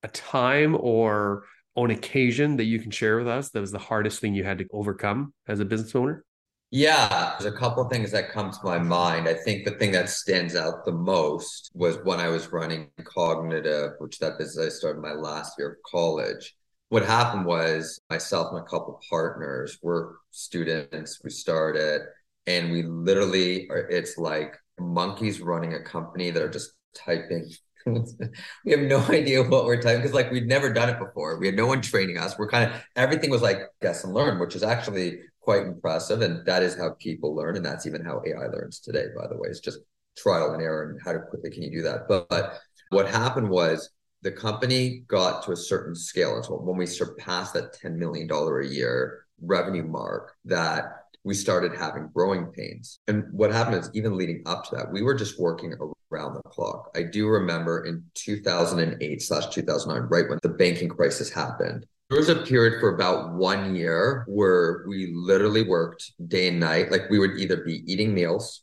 a 0.02 0.08
time 0.08 0.76
or 0.78 1.44
on 1.76 1.92
occasion 1.92 2.56
that 2.56 2.64
you 2.64 2.80
can 2.80 2.90
share 2.90 3.18
with 3.18 3.28
us 3.28 3.50
that 3.50 3.60
was 3.60 3.70
the 3.70 3.78
hardest 3.78 4.20
thing 4.20 4.34
you 4.34 4.42
had 4.42 4.58
to 4.58 4.66
overcome 4.72 5.32
as 5.46 5.60
a 5.60 5.64
business 5.64 5.94
owner? 5.94 6.24
Yeah, 6.72 7.36
there's 7.38 7.52
a 7.52 7.56
couple 7.56 7.84
of 7.84 7.90
things 7.90 8.10
that 8.12 8.30
come 8.30 8.50
to 8.50 8.58
my 8.64 8.78
mind. 8.78 9.28
I 9.28 9.34
think 9.34 9.64
the 9.64 9.72
thing 9.72 9.92
that 9.92 10.08
stands 10.08 10.56
out 10.56 10.84
the 10.84 10.92
most 10.92 11.70
was 11.74 11.98
when 12.02 12.18
I 12.18 12.28
was 12.28 12.52
running 12.52 12.90
Kognitive, 13.00 13.92
which 13.98 14.18
that 14.18 14.38
business 14.38 14.66
I 14.66 14.68
started 14.70 15.00
my 15.00 15.12
last 15.12 15.54
year 15.58 15.70
of 15.70 15.76
college 15.88 16.54
what 16.90 17.04
happened 17.04 17.46
was 17.46 18.00
myself 18.10 18.48
and 18.50 18.60
a 18.60 18.64
couple 18.64 19.00
partners 19.08 19.78
were 19.80 20.16
students. 20.32 21.20
We 21.22 21.30
started 21.30 22.02
and 22.48 22.72
we 22.72 22.82
literally 22.82 23.68
are, 23.70 23.88
it's 23.88 24.18
like 24.18 24.56
monkeys 24.78 25.40
running 25.40 25.74
a 25.74 25.82
company 25.82 26.30
that 26.30 26.42
are 26.42 26.50
just 26.50 26.72
typing. 26.94 27.48
we 27.86 28.72
have 28.72 28.80
no 28.80 28.98
idea 29.08 29.40
what 29.44 29.66
we're 29.66 29.80
typing 29.80 30.00
because 30.02 30.14
like 30.14 30.32
we'd 30.32 30.48
never 30.48 30.72
done 30.72 30.88
it 30.88 30.98
before. 30.98 31.38
We 31.38 31.46
had 31.46 31.54
no 31.54 31.66
one 31.66 31.80
training 31.80 32.18
us. 32.18 32.36
We're 32.36 32.50
kind 32.50 32.68
of 32.68 32.82
everything 32.96 33.30
was 33.30 33.40
like 33.40 33.58
guess 33.80 34.02
and 34.02 34.12
learn, 34.12 34.40
which 34.40 34.56
is 34.56 34.64
actually 34.64 35.20
quite 35.40 35.62
impressive. 35.62 36.22
And 36.22 36.44
that 36.46 36.64
is 36.64 36.76
how 36.76 36.96
people 36.98 37.36
learn. 37.36 37.56
And 37.56 37.64
that's 37.64 37.86
even 37.86 38.04
how 38.04 38.20
AI 38.26 38.46
learns 38.46 38.80
today, 38.80 39.06
by 39.16 39.28
the 39.28 39.36
way. 39.36 39.48
It's 39.48 39.60
just 39.60 39.78
trial 40.18 40.54
and 40.54 40.62
error 40.62 40.90
and 40.90 41.00
how 41.04 41.16
quickly 41.28 41.52
can 41.52 41.62
you 41.62 41.70
do 41.70 41.82
that. 41.82 42.08
But, 42.08 42.28
but 42.28 42.58
what 42.90 43.06
happened 43.08 43.48
was 43.48 43.90
the 44.22 44.32
company 44.32 45.02
got 45.08 45.44
to 45.44 45.52
a 45.52 45.56
certain 45.56 45.94
scale. 45.94 46.42
So 46.42 46.54
when 46.54 46.76
we 46.76 46.86
surpassed 46.86 47.54
that 47.54 47.78
$10 47.80 47.96
million 47.96 48.30
a 48.30 48.66
year 48.66 49.26
revenue 49.40 49.84
mark, 49.84 50.36
that 50.44 51.06
we 51.24 51.34
started 51.34 51.74
having 51.74 52.10
growing 52.14 52.46
pains. 52.46 52.98
And 53.08 53.24
what 53.32 53.52
happened 53.52 53.76
is, 53.76 53.90
even 53.94 54.16
leading 54.16 54.42
up 54.46 54.64
to 54.68 54.76
that, 54.76 54.92
we 54.92 55.02
were 55.02 55.14
just 55.14 55.38
working 55.38 55.74
around 56.12 56.34
the 56.34 56.42
clock. 56.42 56.90
I 56.94 57.02
do 57.02 57.28
remember 57.28 57.84
in 57.84 58.04
2008 58.14 59.22
slash 59.22 59.46
2009, 59.48 60.08
right 60.08 60.28
when 60.28 60.38
the 60.42 60.48
banking 60.48 60.88
crisis 60.88 61.30
happened, 61.30 61.86
there 62.08 62.18
was 62.18 62.28
a 62.28 62.36
period 62.36 62.80
for 62.80 62.94
about 62.94 63.34
one 63.34 63.76
year 63.76 64.24
where 64.26 64.84
we 64.88 65.12
literally 65.14 65.62
worked 65.62 66.12
day 66.26 66.48
and 66.48 66.58
night. 66.58 66.90
Like 66.90 67.08
we 67.08 67.18
would 67.18 67.38
either 67.38 67.58
be 67.58 67.84
eating 67.90 68.12
meals, 68.14 68.62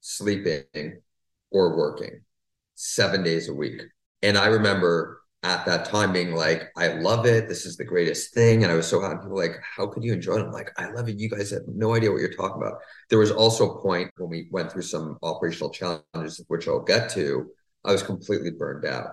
sleeping, 0.00 1.00
or 1.50 1.76
working 1.76 2.20
seven 2.74 3.22
days 3.22 3.48
a 3.48 3.54
week. 3.54 3.82
And 4.22 4.36
I 4.36 4.46
remember 4.46 5.22
at 5.44 5.64
that 5.66 5.84
time 5.84 6.12
being 6.12 6.34
like, 6.34 6.70
I 6.76 6.88
love 6.88 7.24
it. 7.24 7.48
This 7.48 7.64
is 7.64 7.76
the 7.76 7.84
greatest 7.84 8.34
thing. 8.34 8.64
And 8.64 8.72
I 8.72 8.74
was 8.74 8.88
so 8.88 9.00
happy. 9.00 9.20
People 9.22 9.36
like, 9.36 9.60
how 9.62 9.86
could 9.86 10.02
you 10.02 10.12
enjoy 10.12 10.36
it? 10.36 10.46
I'm 10.46 10.52
like, 10.52 10.70
I 10.76 10.90
love 10.90 11.08
it. 11.08 11.18
You 11.18 11.30
guys 11.30 11.50
have 11.50 11.62
no 11.68 11.94
idea 11.94 12.10
what 12.10 12.20
you're 12.20 12.34
talking 12.34 12.60
about. 12.60 12.80
There 13.08 13.20
was 13.20 13.30
also 13.30 13.70
a 13.70 13.82
point 13.82 14.10
when 14.16 14.30
we 14.30 14.48
went 14.50 14.72
through 14.72 14.82
some 14.82 15.16
operational 15.22 15.70
challenges, 15.70 16.42
which 16.48 16.66
I'll 16.66 16.80
get 16.80 17.10
to. 17.10 17.50
I 17.84 17.92
was 17.92 18.02
completely 18.02 18.50
burned 18.50 18.84
out 18.84 19.10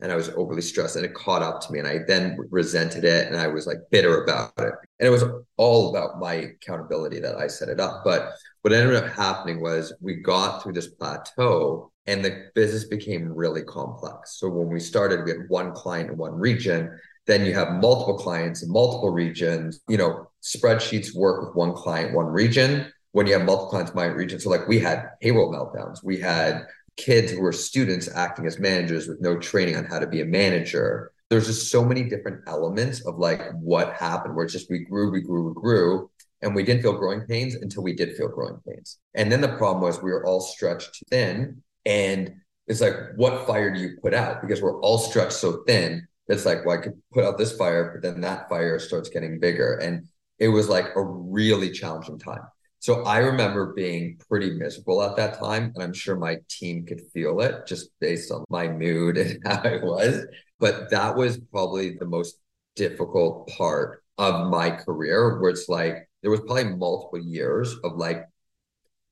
and 0.00 0.10
I 0.10 0.16
was 0.16 0.30
overly 0.30 0.62
stressed 0.62 0.96
and 0.96 1.04
it 1.04 1.14
caught 1.14 1.42
up 1.42 1.60
to 1.62 1.72
me. 1.72 1.78
And 1.78 1.88
I 1.88 2.00
then 2.06 2.36
resented 2.50 3.04
it 3.04 3.28
and 3.28 3.36
I 3.36 3.46
was 3.46 3.66
like 3.66 3.78
bitter 3.90 4.22
about 4.22 4.52
it. 4.58 4.74
And 4.98 5.06
it 5.06 5.10
was 5.10 5.24
all 5.56 5.90
about 5.90 6.18
my 6.18 6.34
accountability 6.34 7.20
that 7.20 7.36
I 7.36 7.46
set 7.46 7.68
it 7.68 7.80
up. 7.80 8.02
But 8.04 8.32
what 8.62 8.72
ended 8.72 8.96
up 8.96 9.12
happening 9.12 9.60
was 9.60 9.92
we 10.00 10.16
got 10.16 10.62
through 10.62 10.72
this 10.72 10.88
plateau 10.88 11.90
and 12.06 12.24
the 12.24 12.48
business 12.54 12.84
became 12.84 13.32
really 13.32 13.62
complex. 13.62 14.38
So 14.38 14.48
when 14.48 14.68
we 14.68 14.80
started, 14.80 15.24
we 15.24 15.30
had 15.30 15.48
one 15.48 15.72
client 15.72 16.10
in 16.10 16.16
one 16.16 16.34
region. 16.34 16.98
Then 17.26 17.46
you 17.46 17.54
have 17.54 17.72
multiple 17.72 18.18
clients 18.18 18.62
in 18.62 18.70
multiple 18.70 19.10
regions. 19.10 19.80
You 19.88 19.96
know, 19.96 20.30
spreadsheets 20.42 21.14
work 21.14 21.46
with 21.46 21.54
one 21.54 21.72
client, 21.72 22.14
one 22.14 22.26
region. 22.26 22.92
When 23.12 23.26
you 23.26 23.34
have 23.34 23.46
multiple 23.46 23.70
clients 23.70 23.94
my 23.94 24.06
region, 24.06 24.40
so 24.40 24.50
like 24.50 24.66
we 24.66 24.80
had 24.80 25.10
payroll 25.22 25.52
meltdowns. 25.52 26.02
We 26.02 26.18
had 26.18 26.66
kids 26.96 27.32
who 27.32 27.40
were 27.40 27.52
students 27.52 28.08
acting 28.14 28.46
as 28.46 28.58
managers 28.58 29.08
with 29.08 29.20
no 29.20 29.38
training 29.38 29.76
on 29.76 29.84
how 29.84 29.98
to 29.98 30.06
be 30.06 30.20
a 30.20 30.26
manager. 30.26 31.12
There's 31.30 31.46
just 31.46 31.70
so 31.70 31.84
many 31.84 32.04
different 32.04 32.42
elements 32.46 33.04
of 33.06 33.18
like 33.18 33.42
what 33.52 33.94
happened 33.94 34.34
where 34.34 34.44
it's 34.44 34.52
just 34.52 34.70
we 34.70 34.80
grew, 34.80 35.10
we 35.10 35.20
grew, 35.20 35.48
we 35.48 35.54
grew. 35.54 36.10
And 36.42 36.54
we 36.54 36.62
didn't 36.62 36.82
feel 36.82 36.98
growing 36.98 37.22
pains 37.22 37.54
until 37.54 37.82
we 37.82 37.94
did 37.94 38.16
feel 38.16 38.28
growing 38.28 38.60
pains. 38.68 38.98
And 39.14 39.32
then 39.32 39.40
the 39.40 39.56
problem 39.56 39.82
was 39.82 40.02
we 40.02 40.12
were 40.12 40.26
all 40.26 40.42
stretched 40.42 41.02
thin. 41.10 41.62
And 41.86 42.34
it's 42.66 42.82
like, 42.82 42.94
what 43.16 43.46
fire 43.46 43.72
do 43.72 43.80
you 43.80 43.96
put 44.02 44.12
out? 44.12 44.42
Because 44.42 44.60
we're 44.60 44.78
all 44.82 44.98
stretched 44.98 45.32
so 45.32 45.64
thin. 45.66 46.06
It's 46.28 46.44
like, 46.44 46.66
well, 46.66 46.78
I 46.78 46.82
could 46.82 47.00
put 47.14 47.24
out 47.24 47.38
this 47.38 47.56
fire, 47.56 47.92
but 47.92 48.02
then 48.02 48.20
that 48.20 48.50
fire 48.50 48.78
starts 48.78 49.08
getting 49.08 49.40
bigger. 49.40 49.74
And 49.76 50.06
it 50.38 50.48
was 50.48 50.68
like 50.68 50.94
a 50.96 51.02
really 51.02 51.70
challenging 51.70 52.18
time. 52.18 52.42
So 52.84 53.02
I 53.04 53.20
remember 53.20 53.72
being 53.72 54.18
pretty 54.28 54.50
miserable 54.50 55.02
at 55.02 55.16
that 55.16 55.38
time. 55.38 55.72
And 55.74 55.82
I'm 55.82 55.94
sure 55.94 56.16
my 56.16 56.36
team 56.50 56.84
could 56.84 57.00
feel 57.14 57.40
it 57.40 57.66
just 57.66 57.88
based 57.98 58.30
on 58.30 58.44
my 58.50 58.68
mood 58.68 59.16
and 59.22 59.40
how 59.42 59.62
I 59.64 59.78
was. 59.82 60.26
But 60.60 60.90
that 60.90 61.16
was 61.16 61.40
probably 61.50 61.96
the 61.96 62.04
most 62.04 62.42
difficult 62.76 63.48
part 63.48 64.02
of 64.18 64.50
my 64.50 64.68
career 64.70 65.40
where 65.40 65.48
it's 65.48 65.66
like 65.66 66.10
there 66.20 66.30
was 66.30 66.40
probably 66.40 66.64
multiple 66.76 67.26
years 67.26 67.74
of 67.84 67.96
like 67.96 68.26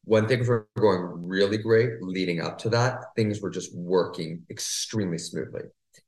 when 0.04 0.28
things 0.28 0.48
were 0.48 0.68
going 0.76 1.26
really 1.26 1.56
great 1.56 1.92
leading 2.02 2.42
up 2.42 2.58
to 2.58 2.68
that, 2.68 3.04
things 3.16 3.40
were 3.40 3.48
just 3.48 3.74
working 3.74 4.42
extremely 4.50 5.16
smoothly. 5.16 5.62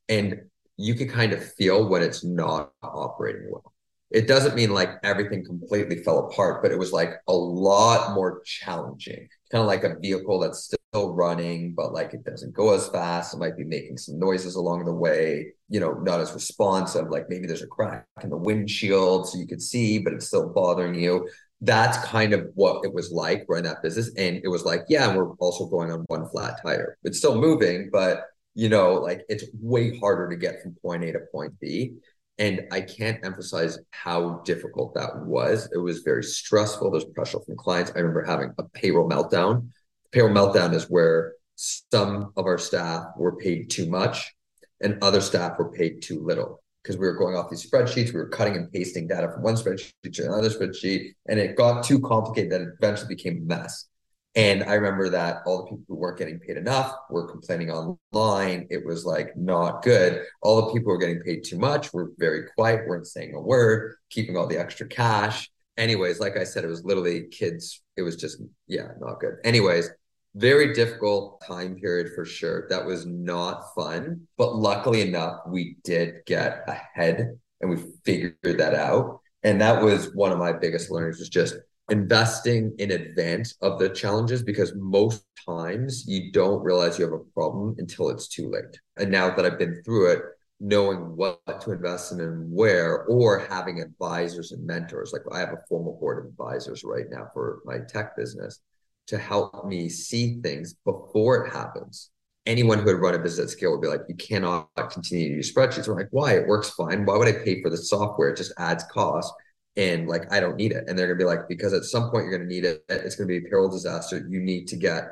And 0.07 0.39
you 0.77 0.93
could 0.93 1.09
kind 1.09 1.33
of 1.33 1.43
feel 1.53 1.89
when 1.89 2.03
it's 2.03 2.23
not 2.23 2.73
operating 2.83 3.49
well. 3.49 3.74
It 4.15 4.29
doesn't 4.29 4.55
mean 4.55 4.73
like 4.73 4.91
everything 5.03 5.43
completely 5.43 6.01
fell 6.01 6.19
apart, 6.19 6.63
but 6.63 6.71
it 6.71 6.79
was 6.79 6.93
like 6.93 7.15
a 7.27 7.33
lot 7.33 8.15
more 8.15 8.41
challenging. 8.45 9.27
Kind 9.51 9.61
of 9.61 9.67
like 9.67 9.83
a 9.83 9.99
vehicle 9.99 10.39
that's 10.39 10.63
still 10.63 11.13
running, 11.13 11.73
but 11.75 11.91
like 11.91 12.13
it 12.13 12.23
doesn't 12.23 12.53
go 12.53 12.73
as 12.73 12.87
fast. 12.87 13.33
It 13.33 13.39
might 13.39 13.57
be 13.57 13.65
making 13.65 13.97
some 13.97 14.17
noises 14.17 14.55
along 14.55 14.85
the 14.85 14.93
way, 14.93 15.47
you 15.67 15.81
know, 15.81 15.95
not 15.95 16.21
as 16.21 16.33
responsive. 16.33 17.09
Like 17.09 17.29
maybe 17.29 17.45
there's 17.45 17.61
a 17.61 17.67
crack 17.67 18.05
in 18.23 18.29
the 18.29 18.37
windshield 18.37 19.27
so 19.27 19.37
you 19.37 19.47
could 19.47 19.61
see, 19.61 19.99
but 19.99 20.13
it's 20.13 20.27
still 20.27 20.47
bothering 20.47 20.95
you. 20.95 21.27
That's 21.59 21.97
kind 22.05 22.31
of 22.31 22.47
what 22.55 22.85
it 22.85 22.93
was 22.93 23.11
like 23.11 23.45
running 23.49 23.65
that 23.65 23.83
business. 23.83 24.11
And 24.15 24.39
it 24.45 24.47
was 24.47 24.63
like, 24.63 24.83
yeah, 24.87 25.13
we're 25.13 25.33
also 25.39 25.65
going 25.65 25.91
on 25.91 26.05
one 26.07 26.29
flat 26.29 26.61
tire. 26.63 26.97
It's 27.03 27.17
still 27.17 27.35
moving, 27.35 27.89
but 27.91 28.27
you 28.53 28.69
know, 28.69 28.93
like 28.93 29.25
it's 29.27 29.43
way 29.61 29.99
harder 29.99 30.29
to 30.29 30.37
get 30.37 30.61
from 30.61 30.77
point 30.81 31.03
A 31.03 31.11
to 31.11 31.19
point 31.33 31.59
B. 31.59 31.95
And 32.37 32.67
I 32.71 32.81
can't 32.81 33.23
emphasize 33.25 33.79
how 33.91 34.41
difficult 34.45 34.93
that 34.95 35.25
was. 35.25 35.69
It 35.73 35.77
was 35.77 35.99
very 35.99 36.23
stressful. 36.23 36.91
There's 36.91 37.05
pressure 37.05 37.39
from 37.39 37.55
clients. 37.55 37.91
I 37.95 37.99
remember 37.99 38.23
having 38.25 38.51
a 38.57 38.63
payroll 38.63 39.09
meltdown. 39.09 39.69
Payroll 40.11 40.33
meltdown 40.33 40.73
is 40.73 40.89
where 40.89 41.33
some 41.55 42.33
of 42.35 42.45
our 42.45 42.57
staff 42.57 43.05
were 43.17 43.37
paid 43.37 43.69
too 43.69 43.89
much 43.89 44.35
and 44.81 45.01
other 45.01 45.21
staff 45.21 45.57
were 45.57 45.71
paid 45.71 46.01
too 46.01 46.23
little 46.23 46.61
because 46.83 46.97
we 46.97 47.07
were 47.07 47.17
going 47.17 47.35
off 47.35 47.49
these 47.49 47.69
spreadsheets. 47.69 48.13
We 48.13 48.19
were 48.19 48.29
cutting 48.29 48.55
and 48.55 48.71
pasting 48.71 49.07
data 49.07 49.31
from 49.31 49.41
one 49.41 49.55
spreadsheet 49.55 50.13
to 50.13 50.25
another 50.25 50.49
spreadsheet, 50.49 51.13
and 51.27 51.39
it 51.39 51.55
got 51.55 51.83
too 51.83 51.99
complicated 51.99 52.51
that 52.51 52.61
it 52.61 52.69
eventually 52.79 53.15
became 53.15 53.37
a 53.37 53.45
mess. 53.45 53.87
And 54.35 54.63
I 54.65 54.73
remember 54.73 55.09
that 55.09 55.37
all 55.45 55.59
the 55.59 55.63
people 55.69 55.85
who 55.87 55.95
weren't 55.95 56.17
getting 56.17 56.39
paid 56.39 56.57
enough 56.57 56.93
were 57.09 57.31
complaining 57.31 57.71
online. 57.71 58.67
It 58.69 58.85
was 58.85 59.05
like 59.05 59.35
not 59.37 59.81
good. 59.81 60.23
All 60.41 60.57
the 60.57 60.73
people 60.73 60.91
who 60.91 60.97
were 60.97 60.97
getting 60.97 61.21
paid 61.21 61.45
too 61.45 61.57
much 61.57 61.93
were 61.93 62.11
very 62.17 62.47
quiet, 62.55 62.85
weren't 62.87 63.07
saying 63.07 63.33
a 63.33 63.39
word, 63.39 63.95
keeping 64.09 64.35
all 64.35 64.47
the 64.47 64.59
extra 64.59 64.87
cash. 64.87 65.49
Anyways, 65.77 66.19
like 66.19 66.37
I 66.37 66.43
said, 66.43 66.65
it 66.65 66.67
was 66.67 66.83
literally 66.83 67.27
kids. 67.27 67.81
It 67.95 68.01
was 68.01 68.17
just, 68.17 68.41
yeah, 68.67 68.89
not 68.99 69.21
good. 69.21 69.35
Anyways, 69.45 69.89
very 70.35 70.73
difficult 70.73 71.41
time 71.47 71.75
period 71.75 72.11
for 72.13 72.25
sure. 72.25 72.67
That 72.69 72.85
was 72.85 73.05
not 73.05 73.73
fun. 73.73 74.27
But 74.37 74.55
luckily 74.55 75.01
enough, 75.01 75.39
we 75.47 75.77
did 75.85 76.25
get 76.25 76.65
ahead 76.67 77.39
and 77.61 77.69
we 77.69 77.77
figured 78.03 78.35
that 78.43 78.73
out. 78.73 79.21
And 79.43 79.61
that 79.61 79.81
was 79.81 80.13
one 80.13 80.33
of 80.33 80.39
my 80.39 80.51
biggest 80.51 80.91
learnings 80.91 81.19
was 81.19 81.29
just 81.29 81.55
investing 81.89 82.73
in 82.79 82.91
advance 82.91 83.55
of 83.61 83.79
the 83.79 83.89
challenges 83.89 84.41
because 84.41 84.73
most 84.75 85.23
times 85.45 86.05
you 86.07 86.31
don't 86.31 86.63
realize 86.63 86.97
you 86.97 87.05
have 87.05 87.13
a 87.13 87.31
problem 87.33 87.75
until 87.77 88.09
it's 88.09 88.27
too 88.27 88.49
late. 88.49 88.79
And 88.97 89.11
now 89.11 89.35
that 89.35 89.45
I've 89.45 89.59
been 89.59 89.81
through 89.83 90.11
it, 90.13 90.21
knowing 90.59 91.15
what 91.15 91.39
to 91.61 91.71
invest 91.71 92.11
in 92.11 92.21
and 92.21 92.51
where, 92.51 93.03
or 93.03 93.39
having 93.39 93.81
advisors 93.81 94.51
and 94.51 94.65
mentors. 94.65 95.11
Like 95.11 95.23
I 95.31 95.39
have 95.39 95.53
a 95.53 95.61
formal 95.67 95.97
board 95.99 96.19
of 96.19 96.31
advisors 96.31 96.83
right 96.83 97.05
now 97.09 97.27
for 97.33 97.59
my 97.65 97.79
tech 97.79 98.15
business 98.15 98.61
to 99.07 99.17
help 99.17 99.65
me 99.65 99.89
see 99.89 100.39
things 100.41 100.75
before 100.85 101.45
it 101.45 101.51
happens. 101.51 102.09
Anyone 102.45 102.79
who 102.79 102.85
would 102.85 103.01
run 103.01 103.15
a 103.15 103.19
business 103.19 103.51
at 103.51 103.57
scale 103.57 103.71
would 103.71 103.81
be 103.81 103.87
like, 103.87 104.01
you 104.07 104.15
cannot 104.15 104.69
continue 104.75 105.29
to 105.29 105.35
use 105.35 105.53
spreadsheets. 105.53 105.87
We're 105.87 105.95
like, 105.95 106.09
why? 106.11 106.37
It 106.37 106.47
works 106.47 106.69
fine. 106.69 107.05
Why 107.05 107.17
would 107.17 107.27
I 107.27 107.33
pay 107.43 107.61
for 107.61 107.69
the 107.69 107.77
software? 107.77 108.29
It 108.29 108.37
just 108.37 108.53
adds 108.57 108.83
cost 108.91 109.33
and 109.77 110.07
like 110.07 110.31
I 110.31 110.39
don't 110.39 110.55
need 110.55 110.71
it. 110.71 110.85
And 110.87 110.97
they're 110.97 111.07
gonna 111.07 111.17
be 111.17 111.25
like, 111.25 111.47
because 111.47 111.73
at 111.73 111.83
some 111.83 112.09
point 112.09 112.25
you're 112.25 112.37
gonna 112.37 112.49
need 112.49 112.65
it. 112.65 112.83
It's 112.89 113.15
gonna 113.15 113.27
be 113.27 113.37
a 113.37 113.41
payroll 113.41 113.69
disaster. 113.69 114.25
You 114.29 114.41
need 114.41 114.67
to 114.69 114.75
get 114.75 115.05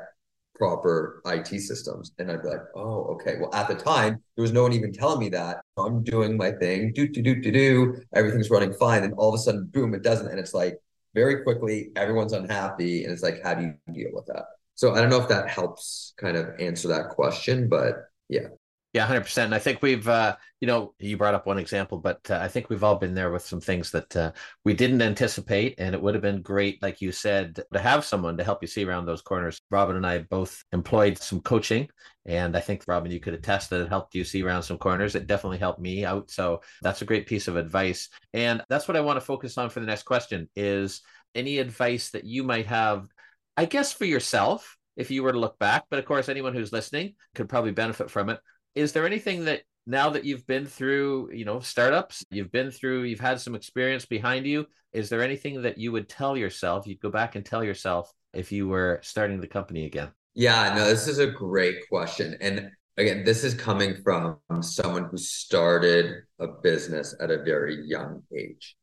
proper 0.54 1.20
IT 1.26 1.48
systems. 1.60 2.12
And 2.18 2.30
I'd 2.30 2.42
be 2.42 2.48
like, 2.48 2.62
oh, 2.74 3.04
okay. 3.14 3.36
Well, 3.40 3.54
at 3.54 3.68
the 3.68 3.74
time, 3.74 4.22
there 4.36 4.42
was 4.42 4.52
no 4.52 4.62
one 4.62 4.72
even 4.72 4.92
telling 4.92 5.18
me 5.18 5.28
that. 5.30 5.60
I'm 5.76 6.02
doing 6.02 6.36
my 6.36 6.52
thing, 6.52 6.92
do 6.92 7.08
do 7.08 7.22
do 7.22 7.40
do 7.40 7.50
do. 7.50 8.02
Everything's 8.14 8.50
running 8.50 8.72
fine, 8.74 9.02
and 9.02 9.14
all 9.14 9.28
of 9.28 9.34
a 9.34 9.42
sudden, 9.42 9.66
boom, 9.72 9.94
it 9.94 10.02
doesn't. 10.02 10.28
And 10.28 10.38
it's 10.38 10.54
like 10.54 10.78
very 11.14 11.42
quickly, 11.42 11.90
everyone's 11.96 12.32
unhappy, 12.32 13.04
and 13.04 13.12
it's 13.12 13.22
like, 13.22 13.42
how 13.42 13.54
do 13.54 13.62
you 13.62 13.92
deal 13.92 14.10
with 14.12 14.26
that? 14.26 14.44
So 14.76 14.94
I 14.94 15.00
don't 15.00 15.10
know 15.10 15.20
if 15.20 15.28
that 15.28 15.48
helps 15.48 16.14
kind 16.16 16.36
of 16.36 16.48
answer 16.58 16.88
that 16.88 17.10
question, 17.10 17.68
but 17.68 18.08
yeah. 18.28 18.48
Yeah, 18.94 19.06
hundred 19.06 19.22
percent. 19.22 19.46
And 19.46 19.54
I 19.56 19.58
think 19.58 19.82
we've, 19.82 20.06
uh, 20.06 20.36
you 20.60 20.68
know, 20.68 20.94
you 21.00 21.16
brought 21.16 21.34
up 21.34 21.46
one 21.46 21.58
example, 21.58 21.98
but 21.98 22.20
uh, 22.30 22.38
I 22.40 22.46
think 22.46 22.70
we've 22.70 22.84
all 22.84 22.94
been 22.94 23.12
there 23.12 23.32
with 23.32 23.44
some 23.44 23.60
things 23.60 23.90
that 23.90 24.16
uh, 24.16 24.30
we 24.64 24.72
didn't 24.72 25.02
anticipate, 25.02 25.74
and 25.78 25.96
it 25.96 26.00
would 26.00 26.14
have 26.14 26.22
been 26.22 26.42
great, 26.42 26.80
like 26.80 27.00
you 27.00 27.10
said, 27.10 27.58
to 27.72 27.78
have 27.80 28.04
someone 28.04 28.36
to 28.36 28.44
help 28.44 28.62
you 28.62 28.68
see 28.68 28.84
around 28.84 29.04
those 29.04 29.20
corners. 29.20 29.58
Robin 29.68 29.96
and 29.96 30.06
I 30.06 30.18
both 30.18 30.62
employed 30.72 31.18
some 31.18 31.40
coaching, 31.40 31.88
and 32.24 32.56
I 32.56 32.60
think 32.60 32.84
Robin, 32.86 33.10
you 33.10 33.18
could 33.18 33.34
attest 33.34 33.70
that 33.70 33.80
it 33.80 33.88
helped 33.88 34.14
you 34.14 34.22
see 34.22 34.44
around 34.44 34.62
some 34.62 34.78
corners. 34.78 35.16
It 35.16 35.26
definitely 35.26 35.58
helped 35.58 35.80
me 35.80 36.04
out. 36.04 36.30
So 36.30 36.60
that's 36.80 37.02
a 37.02 37.06
great 37.06 37.26
piece 37.26 37.48
of 37.48 37.56
advice, 37.56 38.08
and 38.32 38.62
that's 38.68 38.86
what 38.86 38.96
I 38.96 39.00
want 39.00 39.16
to 39.16 39.26
focus 39.26 39.58
on 39.58 39.70
for 39.70 39.80
the 39.80 39.86
next 39.86 40.04
question: 40.04 40.48
is 40.54 41.02
any 41.34 41.58
advice 41.58 42.10
that 42.10 42.22
you 42.26 42.44
might 42.44 42.66
have, 42.66 43.08
I 43.56 43.64
guess, 43.64 43.92
for 43.92 44.04
yourself 44.04 44.76
if 44.96 45.10
you 45.10 45.24
were 45.24 45.32
to 45.32 45.40
look 45.40 45.58
back. 45.58 45.86
But 45.90 45.98
of 45.98 46.04
course, 46.04 46.28
anyone 46.28 46.54
who's 46.54 46.72
listening 46.72 47.14
could 47.34 47.48
probably 47.48 47.72
benefit 47.72 48.08
from 48.08 48.30
it 48.30 48.38
is 48.74 48.92
there 48.92 49.06
anything 49.06 49.44
that 49.44 49.62
now 49.86 50.10
that 50.10 50.24
you've 50.24 50.46
been 50.46 50.66
through 50.66 51.30
you 51.32 51.44
know 51.44 51.60
startups 51.60 52.24
you've 52.30 52.52
been 52.52 52.70
through 52.70 53.02
you've 53.02 53.20
had 53.20 53.40
some 53.40 53.54
experience 53.54 54.06
behind 54.06 54.46
you 54.46 54.66
is 54.92 55.08
there 55.08 55.22
anything 55.22 55.62
that 55.62 55.76
you 55.76 55.92
would 55.92 56.08
tell 56.08 56.36
yourself 56.36 56.86
you'd 56.86 57.00
go 57.00 57.10
back 57.10 57.34
and 57.34 57.44
tell 57.44 57.62
yourself 57.62 58.12
if 58.32 58.50
you 58.52 58.66
were 58.68 59.00
starting 59.02 59.40
the 59.40 59.46
company 59.46 59.86
again? 59.86 60.10
Yeah 60.34 60.74
no 60.74 60.84
this 60.86 61.06
is 61.08 61.18
a 61.18 61.26
great 61.26 61.88
question. 61.88 62.36
And 62.40 62.70
again 62.96 63.24
this 63.24 63.44
is 63.44 63.54
coming 63.54 63.96
from 64.02 64.38
someone 64.60 65.08
who 65.10 65.18
started 65.18 66.22
a 66.38 66.48
business 66.62 67.14
at 67.20 67.30
a 67.30 67.42
very 67.42 67.84
young 67.86 68.22
age. 68.36 68.76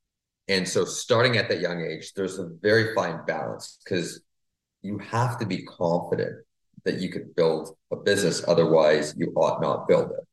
And 0.48 0.68
so 0.68 0.86
starting 0.86 1.38
at 1.38 1.50
that 1.50 1.62
young 1.62 1.82
age 1.82 2.14
there's 2.14 2.40
a 2.40 2.50
very 2.62 2.94
fine 2.94 3.26
balance 3.26 3.80
because 3.84 4.22
you 4.82 4.98
have 5.00 5.40
to 5.40 5.46
be 5.46 5.64
confident 5.64 6.44
that 6.86 7.00
you 7.00 7.10
could 7.10 7.36
build 7.36 7.76
a 7.92 7.96
business. 7.96 8.44
Otherwise, 8.48 9.14
you 9.18 9.34
ought 9.36 9.62
not 9.62 9.88
build 9.88 10.12
it. 10.12 10.28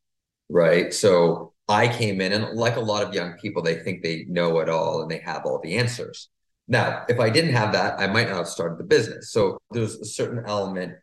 Right. 0.48 0.94
So 0.94 1.52
I 1.68 1.88
came 1.88 2.20
in, 2.20 2.32
and 2.32 2.56
like 2.56 2.76
a 2.76 2.80
lot 2.80 3.02
of 3.02 3.14
young 3.14 3.34
people, 3.34 3.62
they 3.62 3.76
think 3.76 4.02
they 4.02 4.24
know 4.28 4.58
it 4.60 4.68
all 4.68 5.02
and 5.02 5.10
they 5.10 5.18
have 5.18 5.44
all 5.44 5.60
the 5.62 5.76
answers. 5.76 6.30
Now, 6.66 7.04
if 7.08 7.18
I 7.20 7.30
didn't 7.30 7.54
have 7.54 7.72
that, 7.72 7.98
I 7.98 8.06
might 8.06 8.28
not 8.28 8.36
have 8.36 8.48
started 8.48 8.78
the 8.78 8.84
business. 8.84 9.32
So 9.32 9.58
there's 9.70 9.96
a 9.96 10.04
certain 10.04 10.44
element 10.46 10.94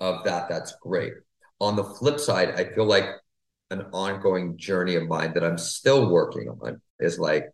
of 0.00 0.24
that 0.24 0.48
that's 0.48 0.74
great. 0.80 1.12
On 1.60 1.76
the 1.76 1.84
flip 1.84 2.18
side, 2.18 2.54
I 2.56 2.64
feel 2.64 2.84
like 2.84 3.06
an 3.70 3.86
ongoing 3.92 4.56
journey 4.56 4.96
of 4.96 5.06
mine 5.08 5.34
that 5.34 5.44
I'm 5.44 5.58
still 5.58 6.10
working 6.10 6.48
on 6.48 6.80
is 6.98 7.18
like, 7.18 7.50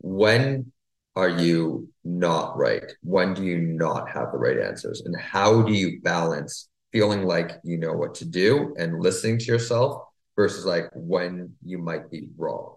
when 0.00 0.72
are 1.16 1.28
you 1.28 1.88
not 2.04 2.56
right? 2.56 2.92
When 3.02 3.34
do 3.34 3.44
you 3.44 3.58
not 3.58 4.08
have 4.10 4.32
the 4.32 4.38
right 4.38 4.58
answers? 4.58 5.02
And 5.04 5.18
how 5.18 5.62
do 5.62 5.72
you 5.72 6.00
balance 6.02 6.68
feeling 6.92 7.24
like 7.24 7.60
you 7.64 7.78
know 7.78 7.92
what 7.92 8.14
to 8.16 8.24
do 8.24 8.74
and 8.78 9.00
listening 9.00 9.38
to 9.38 9.44
yourself 9.44 10.02
versus 10.36 10.64
like 10.64 10.90
when 10.94 11.54
you 11.64 11.78
might 11.78 12.10
be 12.10 12.28
wrong? 12.36 12.74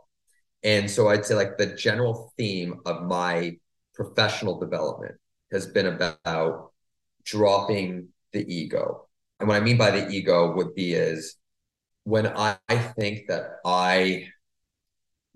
And 0.64 0.90
so 0.90 1.08
I'd 1.08 1.26
say 1.26 1.36
like 1.36 1.58
the 1.58 1.76
general 1.76 2.34
theme 2.38 2.80
of 2.86 3.04
my 3.04 3.58
professional 3.94 4.60
development 4.60 5.16
has 5.52 5.66
been 5.66 5.88
about 5.88 6.72
dropping 7.24 8.10
the 8.34 8.46
ego. 8.54 9.08
And 9.40 9.48
what 9.48 9.58
I 9.58 9.64
mean 9.64 9.78
by 9.78 9.92
the 9.92 10.10
ego 10.10 10.56
would 10.56 10.76
be 10.76 10.94
is 10.94 11.36
when 12.04 12.28
I 12.28 12.58
think 12.98 13.28
that 13.28 13.58
I 13.66 14.30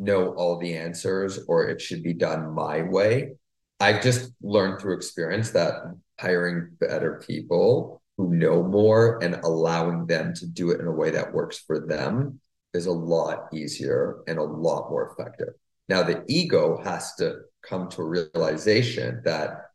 know 0.02 0.34
all 0.34 0.58
the 0.58 0.76
answers 0.76 1.40
or 1.48 1.70
it 1.70 1.80
should 1.80 2.04
be 2.04 2.14
done 2.14 2.54
my 2.54 2.82
way. 2.82 3.34
I've 3.80 4.02
just 4.02 4.32
learned 4.42 4.80
through 4.80 4.96
experience 4.96 5.52
that 5.52 5.74
hiring 6.20 6.76
better 6.80 7.24
people 7.26 8.02
who 8.18 8.36
know 8.36 8.64
more 8.64 9.24
and 9.24 9.36
allowing 9.36 10.06
them 10.08 10.34
to 10.36 10.48
do 10.48 10.72
it 10.72 10.80
in 10.80 10.88
a 10.88 10.92
way 10.92 11.12
that 11.12 11.34
works 11.34 11.60
for 11.60 11.80
them 11.80 12.40
is 12.74 12.86
a 12.86 12.92
lot 12.92 13.48
easier 13.54 14.20
and 14.28 14.38
a 14.38 14.44
lot 14.44 14.90
more 14.90 15.12
effective. 15.12 15.54
Now, 15.90 16.04
the 16.04 16.24
ego 16.28 16.82
has 16.84 17.16
to 17.16 17.42
come 17.62 17.90
to 17.90 18.02
a 18.02 18.06
realization 18.06 19.22
that 19.26 19.72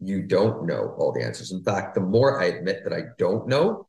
you 0.00 0.22
don't 0.22 0.66
know 0.66 0.94
all 0.98 1.12
the 1.12 1.24
answers. 1.24 1.52
In 1.52 1.62
fact, 1.62 1.94
the 1.94 2.00
more 2.00 2.40
I 2.40 2.46
admit 2.46 2.84
that 2.84 2.92
I 2.92 3.04
don't 3.18 3.48
know, 3.48 3.88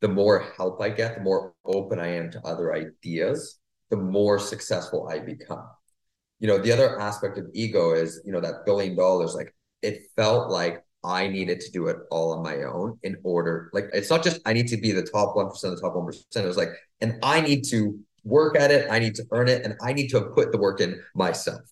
the 0.00 0.08
more 0.08 0.52
help 0.56 0.80
I 0.80 0.90
get, 0.90 1.16
the 1.16 1.22
more 1.22 1.54
open 1.64 1.98
I 1.98 2.08
am 2.08 2.30
to 2.32 2.46
other 2.46 2.74
ideas, 2.74 3.58
the 3.90 3.96
more 3.96 4.38
successful 4.38 5.08
I 5.08 5.18
become. 5.18 5.66
You 6.40 6.48
know, 6.48 6.58
the 6.58 6.72
other 6.72 7.00
aspect 7.00 7.38
of 7.38 7.46
ego 7.52 7.92
is, 7.92 8.20
you 8.24 8.32
know, 8.32 8.40
that 8.40 8.64
billion 8.64 8.96
dollars, 8.96 9.34
like 9.34 9.54
it 9.82 10.02
felt 10.16 10.50
like 10.50 10.84
I 11.04 11.28
needed 11.28 11.60
to 11.60 11.70
do 11.70 11.86
it 11.88 11.96
all 12.10 12.32
on 12.32 12.42
my 12.42 12.64
own 12.64 12.98
in 13.02 13.16
order. 13.24 13.70
Like 13.72 13.86
it's 13.92 14.10
not 14.10 14.22
just 14.22 14.40
I 14.44 14.52
need 14.52 14.68
to 14.68 14.76
be 14.76 14.92
the 14.92 15.02
top 15.02 15.34
1%, 15.34 15.60
the 15.60 15.80
top 15.80 15.94
1%. 15.94 16.36
It 16.36 16.46
was 16.46 16.56
like, 16.56 16.70
and 17.00 17.18
I 17.22 17.40
need 17.40 17.64
to 17.70 17.98
work 18.24 18.58
at 18.58 18.70
it, 18.70 18.90
I 18.90 18.98
need 18.98 19.14
to 19.16 19.24
earn 19.32 19.48
it, 19.48 19.64
and 19.64 19.74
I 19.82 19.92
need 19.92 20.08
to 20.08 20.20
put 20.20 20.52
the 20.52 20.58
work 20.58 20.80
in 20.80 21.00
myself. 21.14 21.62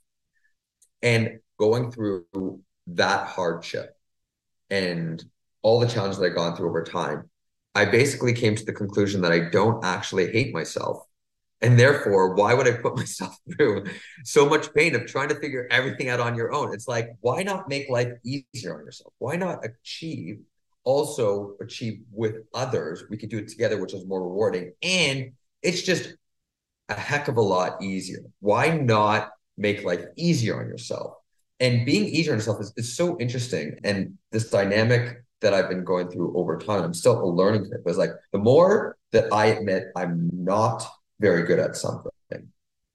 And 1.03 1.39
going 1.59 1.91
through 1.91 2.27
that 2.89 3.29
hardship 3.29 3.97
and 4.71 5.23
all 5.63 5.81
the 5.81 5.89
challenges 5.89 6.19
that 6.19 6.27
I've 6.27 6.37
gone 6.37 6.57
through 6.57 6.69
over 6.69 6.85
time, 6.85 7.29
I 7.75 7.85
basically 7.85 8.33
came 8.33 8.55
to 8.55 8.65
the 8.65 8.73
conclusion 8.73 9.21
that 9.23 9.33
I 9.33 9.51
don't 9.51 9.85
actually 9.85 10.33
hate 10.33 10.55
myself. 10.55 11.03
And 11.63 11.79
therefore, 11.79 12.35
why 12.35 12.55
would 12.55 12.69
I 12.69 12.73
put 12.73 12.97
myself 13.03 13.37
through 13.57 13.85
so 14.25 14.49
much 14.49 14.73
pain 14.75 14.95
of 14.95 15.07
trying 15.07 15.29
to 15.31 15.37
figure 15.37 15.67
everything 15.71 16.09
out 16.09 16.21
on 16.21 16.35
your 16.35 16.53
own? 16.53 16.75
It's 16.75 16.89
like, 16.89 17.11
why 17.21 17.43
not 17.43 17.69
make 17.69 17.89
life 17.89 18.13
easier 18.25 18.79
on 18.79 18.85
yourself? 18.85 19.13
Why 19.19 19.37
not 19.37 19.65
achieve, 19.65 20.41
also 20.85 21.55
achieve 21.61 22.03
with 22.13 22.37
others? 22.55 23.05
We 23.09 23.17
could 23.17 23.31
do 23.31 23.39
it 23.39 23.49
together, 23.49 23.81
which 23.81 23.95
is 23.95 24.07
more 24.07 24.23
rewarding. 24.23 24.73
And 24.83 25.33
it's 25.63 25.83
just 25.83 26.15
a 26.89 26.95
heck 26.95 27.29
of 27.29 27.37
a 27.37 27.43
lot 27.43 27.83
easier. 27.83 28.21
Why 28.41 28.77
not 28.77 29.31
make 29.57 29.85
life 29.85 30.05
easier 30.17 30.61
on 30.61 30.69
yourself? 30.69 31.15
And 31.59 31.87
being 31.87 32.05
easier 32.05 32.33
on 32.33 32.39
yourself 32.39 32.61
is, 32.61 32.73
is 32.77 32.97
so 32.97 33.19
interesting. 33.19 33.79
And 33.83 34.19
this 34.31 34.51
dynamic 34.51 35.23
that 35.41 35.55
I've 35.55 35.69
been 35.71 35.85
going 35.85 36.11
through 36.11 36.37
over 36.37 36.59
time, 36.59 36.83
I'm 36.83 36.95
still 36.95 37.23
a 37.23 37.25
learning 37.25 37.71
curve. 37.71 37.81
It's 37.87 37.99
like 37.99 38.11
the 38.33 38.39
more 38.39 38.97
that 39.13 39.33
I 39.33 39.47
admit 39.47 39.85
I'm 39.97 40.31
not 40.33 40.87
very 41.21 41.45
good 41.45 41.59
at 41.59 41.77
something, 41.77 42.11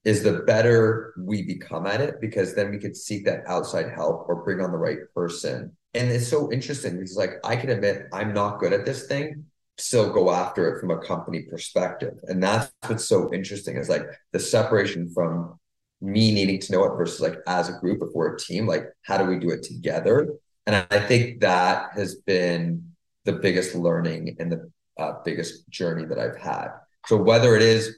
is 0.03 0.23
the 0.23 0.39
better 0.39 1.13
we 1.17 1.43
become 1.43 1.85
at 1.85 2.01
it 2.01 2.19
because 2.19 2.55
then 2.55 2.71
we 2.71 2.79
could 2.79 2.97
seek 2.97 3.25
that 3.25 3.43
outside 3.47 3.91
help 3.91 4.25
or 4.27 4.43
bring 4.43 4.59
on 4.59 4.71
the 4.71 4.77
right 4.77 4.99
person. 5.13 5.75
And 5.93 6.09
it's 6.09 6.27
so 6.27 6.51
interesting 6.51 6.95
because 6.95 7.15
like 7.15 7.33
I 7.43 7.55
can 7.55 7.69
admit 7.69 8.07
I'm 8.13 8.33
not 8.33 8.59
good 8.59 8.73
at 8.73 8.85
this 8.85 9.07
thing, 9.07 9.45
still 9.77 10.11
go 10.11 10.31
after 10.31 10.69
it 10.69 10.79
from 10.79 10.91
a 10.91 11.01
company 11.01 11.43
perspective. 11.43 12.13
And 12.23 12.41
that's 12.41 12.71
what's 12.87 13.05
so 13.05 13.31
interesting 13.33 13.77
is 13.77 13.89
like 13.89 14.05
the 14.31 14.39
separation 14.39 15.09
from 15.13 15.59
me 16.01 16.31
needing 16.31 16.59
to 16.59 16.71
know 16.71 16.83
it 16.85 16.97
versus 16.97 17.21
like 17.21 17.37
as 17.45 17.69
a 17.69 17.79
group, 17.79 18.01
if 18.01 18.09
we're 18.13 18.35
a 18.35 18.39
team, 18.39 18.65
like 18.65 18.85
how 19.03 19.17
do 19.17 19.25
we 19.25 19.37
do 19.37 19.51
it 19.51 19.63
together? 19.63 20.29
And 20.65 20.75
I 20.75 20.99
think 20.99 21.41
that 21.41 21.91
has 21.93 22.15
been 22.15 22.91
the 23.25 23.33
biggest 23.33 23.75
learning 23.75 24.35
and 24.39 24.51
the 24.51 24.71
uh, 24.97 25.13
biggest 25.23 25.69
journey 25.69 26.05
that 26.05 26.17
I've 26.17 26.37
had. 26.37 26.69
So 27.07 27.17
whether 27.17 27.55
it 27.55 27.61
is 27.61 27.97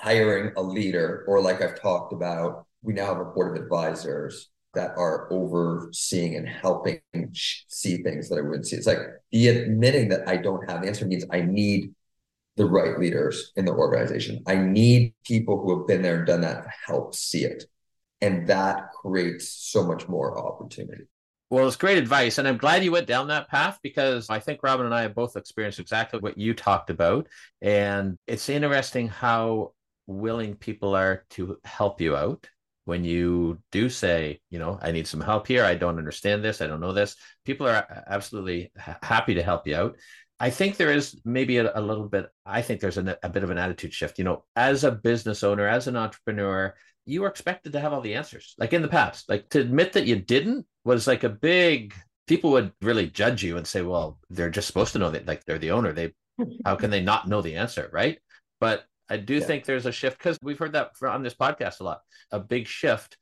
hiring 0.00 0.52
a 0.56 0.62
leader 0.62 1.24
or 1.26 1.40
like 1.40 1.62
I've 1.62 1.80
talked 1.80 2.12
about, 2.12 2.66
we 2.82 2.92
now 2.92 3.06
have 3.06 3.20
a 3.20 3.24
board 3.24 3.56
of 3.56 3.62
advisors 3.62 4.50
that 4.74 4.92
are 4.96 5.32
overseeing 5.32 6.36
and 6.36 6.48
helping 6.48 7.00
see 7.32 8.02
things 8.02 8.28
that 8.28 8.38
I 8.38 8.42
wouldn't 8.42 8.66
see. 8.66 8.76
It's 8.76 8.86
like 8.86 8.98
the 9.32 9.48
admitting 9.48 10.08
that 10.10 10.28
I 10.28 10.36
don't 10.36 10.68
have 10.70 10.82
the 10.82 10.88
answer 10.88 11.06
means 11.06 11.24
I 11.32 11.40
need 11.40 11.94
the 12.56 12.66
right 12.66 12.98
leaders 12.98 13.52
in 13.56 13.64
the 13.64 13.72
organization. 13.72 14.42
I 14.46 14.56
need 14.56 15.14
people 15.24 15.60
who 15.60 15.78
have 15.78 15.86
been 15.86 16.02
there 16.02 16.18
and 16.18 16.26
done 16.26 16.42
that 16.42 16.64
to 16.64 16.70
help 16.86 17.14
see 17.14 17.44
it. 17.44 17.64
And 18.20 18.46
that 18.48 18.90
creates 19.00 19.48
so 19.48 19.86
much 19.86 20.08
more 20.08 20.38
opportunity. 20.38 21.04
Well, 21.50 21.66
it's 21.66 21.76
great 21.76 21.96
advice. 21.96 22.36
And 22.36 22.46
I'm 22.46 22.58
glad 22.58 22.84
you 22.84 22.92
went 22.92 23.06
down 23.06 23.28
that 23.28 23.48
path 23.48 23.78
because 23.82 24.28
I 24.28 24.38
think 24.38 24.60
Robin 24.62 24.84
and 24.84 24.94
I 24.94 25.02
have 25.02 25.14
both 25.14 25.36
experienced 25.36 25.78
exactly 25.78 26.20
what 26.20 26.36
you 26.36 26.52
talked 26.52 26.90
about. 26.90 27.26
And 27.62 28.18
it's 28.26 28.50
interesting 28.50 29.08
how 29.08 29.72
willing 30.08 30.56
people 30.56 30.96
are 30.96 31.24
to 31.30 31.58
help 31.62 32.00
you 32.00 32.16
out 32.16 32.48
when 32.86 33.04
you 33.04 33.58
do 33.70 33.90
say, 33.90 34.40
you 34.48 34.58
know, 34.58 34.78
I 34.80 34.90
need 34.90 35.06
some 35.06 35.20
help 35.20 35.46
here. 35.46 35.62
I 35.62 35.74
don't 35.74 35.98
understand 35.98 36.42
this. 36.42 36.62
I 36.62 36.66
don't 36.66 36.80
know 36.80 36.94
this. 36.94 37.14
People 37.44 37.68
are 37.68 38.04
absolutely 38.08 38.72
ha- 38.76 38.98
happy 39.02 39.34
to 39.34 39.42
help 39.42 39.66
you 39.66 39.76
out. 39.76 39.96
I 40.40 40.50
think 40.50 40.76
there 40.76 40.92
is 40.92 41.20
maybe 41.24 41.58
a, 41.58 41.78
a 41.78 41.82
little 41.82 42.08
bit, 42.08 42.28
I 42.46 42.62
think 42.62 42.80
there's 42.80 42.96
a, 42.96 43.18
a 43.22 43.28
bit 43.28 43.44
of 43.44 43.50
an 43.50 43.58
attitude 43.58 43.92
shift. 43.92 44.18
You 44.18 44.24
know, 44.24 44.44
as 44.56 44.84
a 44.84 44.90
business 44.90 45.44
owner, 45.44 45.68
as 45.68 45.86
an 45.86 45.96
entrepreneur, 45.96 46.74
you 47.04 47.20
were 47.20 47.28
expected 47.28 47.72
to 47.74 47.80
have 47.80 47.92
all 47.92 48.00
the 48.00 48.14
answers, 48.14 48.54
like 48.56 48.72
in 48.72 48.82
the 48.82 48.88
past. 48.88 49.28
Like 49.28 49.50
to 49.50 49.60
admit 49.60 49.92
that 49.92 50.06
you 50.06 50.16
didn't 50.16 50.64
was 50.84 51.06
like 51.06 51.24
a 51.24 51.28
big, 51.28 51.94
people 52.26 52.52
would 52.52 52.72
really 52.80 53.08
judge 53.08 53.42
you 53.42 53.58
and 53.58 53.66
say, 53.66 53.82
well, 53.82 54.18
they're 54.30 54.48
just 54.48 54.66
supposed 54.66 54.94
to 54.94 54.98
know 54.98 55.10
that, 55.10 55.26
like 55.26 55.44
they're 55.44 55.58
the 55.58 55.72
owner. 55.72 55.92
They, 55.92 56.14
how 56.64 56.76
can 56.76 56.90
they 56.90 57.02
not 57.02 57.28
know 57.28 57.42
the 57.42 57.56
answer? 57.56 57.90
Right. 57.92 58.18
But 58.60 58.84
I 59.08 59.16
do 59.16 59.34
yeah. 59.34 59.44
think 59.44 59.64
there's 59.64 59.86
a 59.86 59.92
shift 59.92 60.18
because 60.18 60.38
we've 60.42 60.58
heard 60.58 60.72
that 60.72 60.92
on 61.02 61.22
this 61.22 61.34
podcast 61.34 61.80
a 61.80 61.84
lot, 61.84 62.00
a 62.30 62.38
big 62.38 62.66
shift 62.66 63.16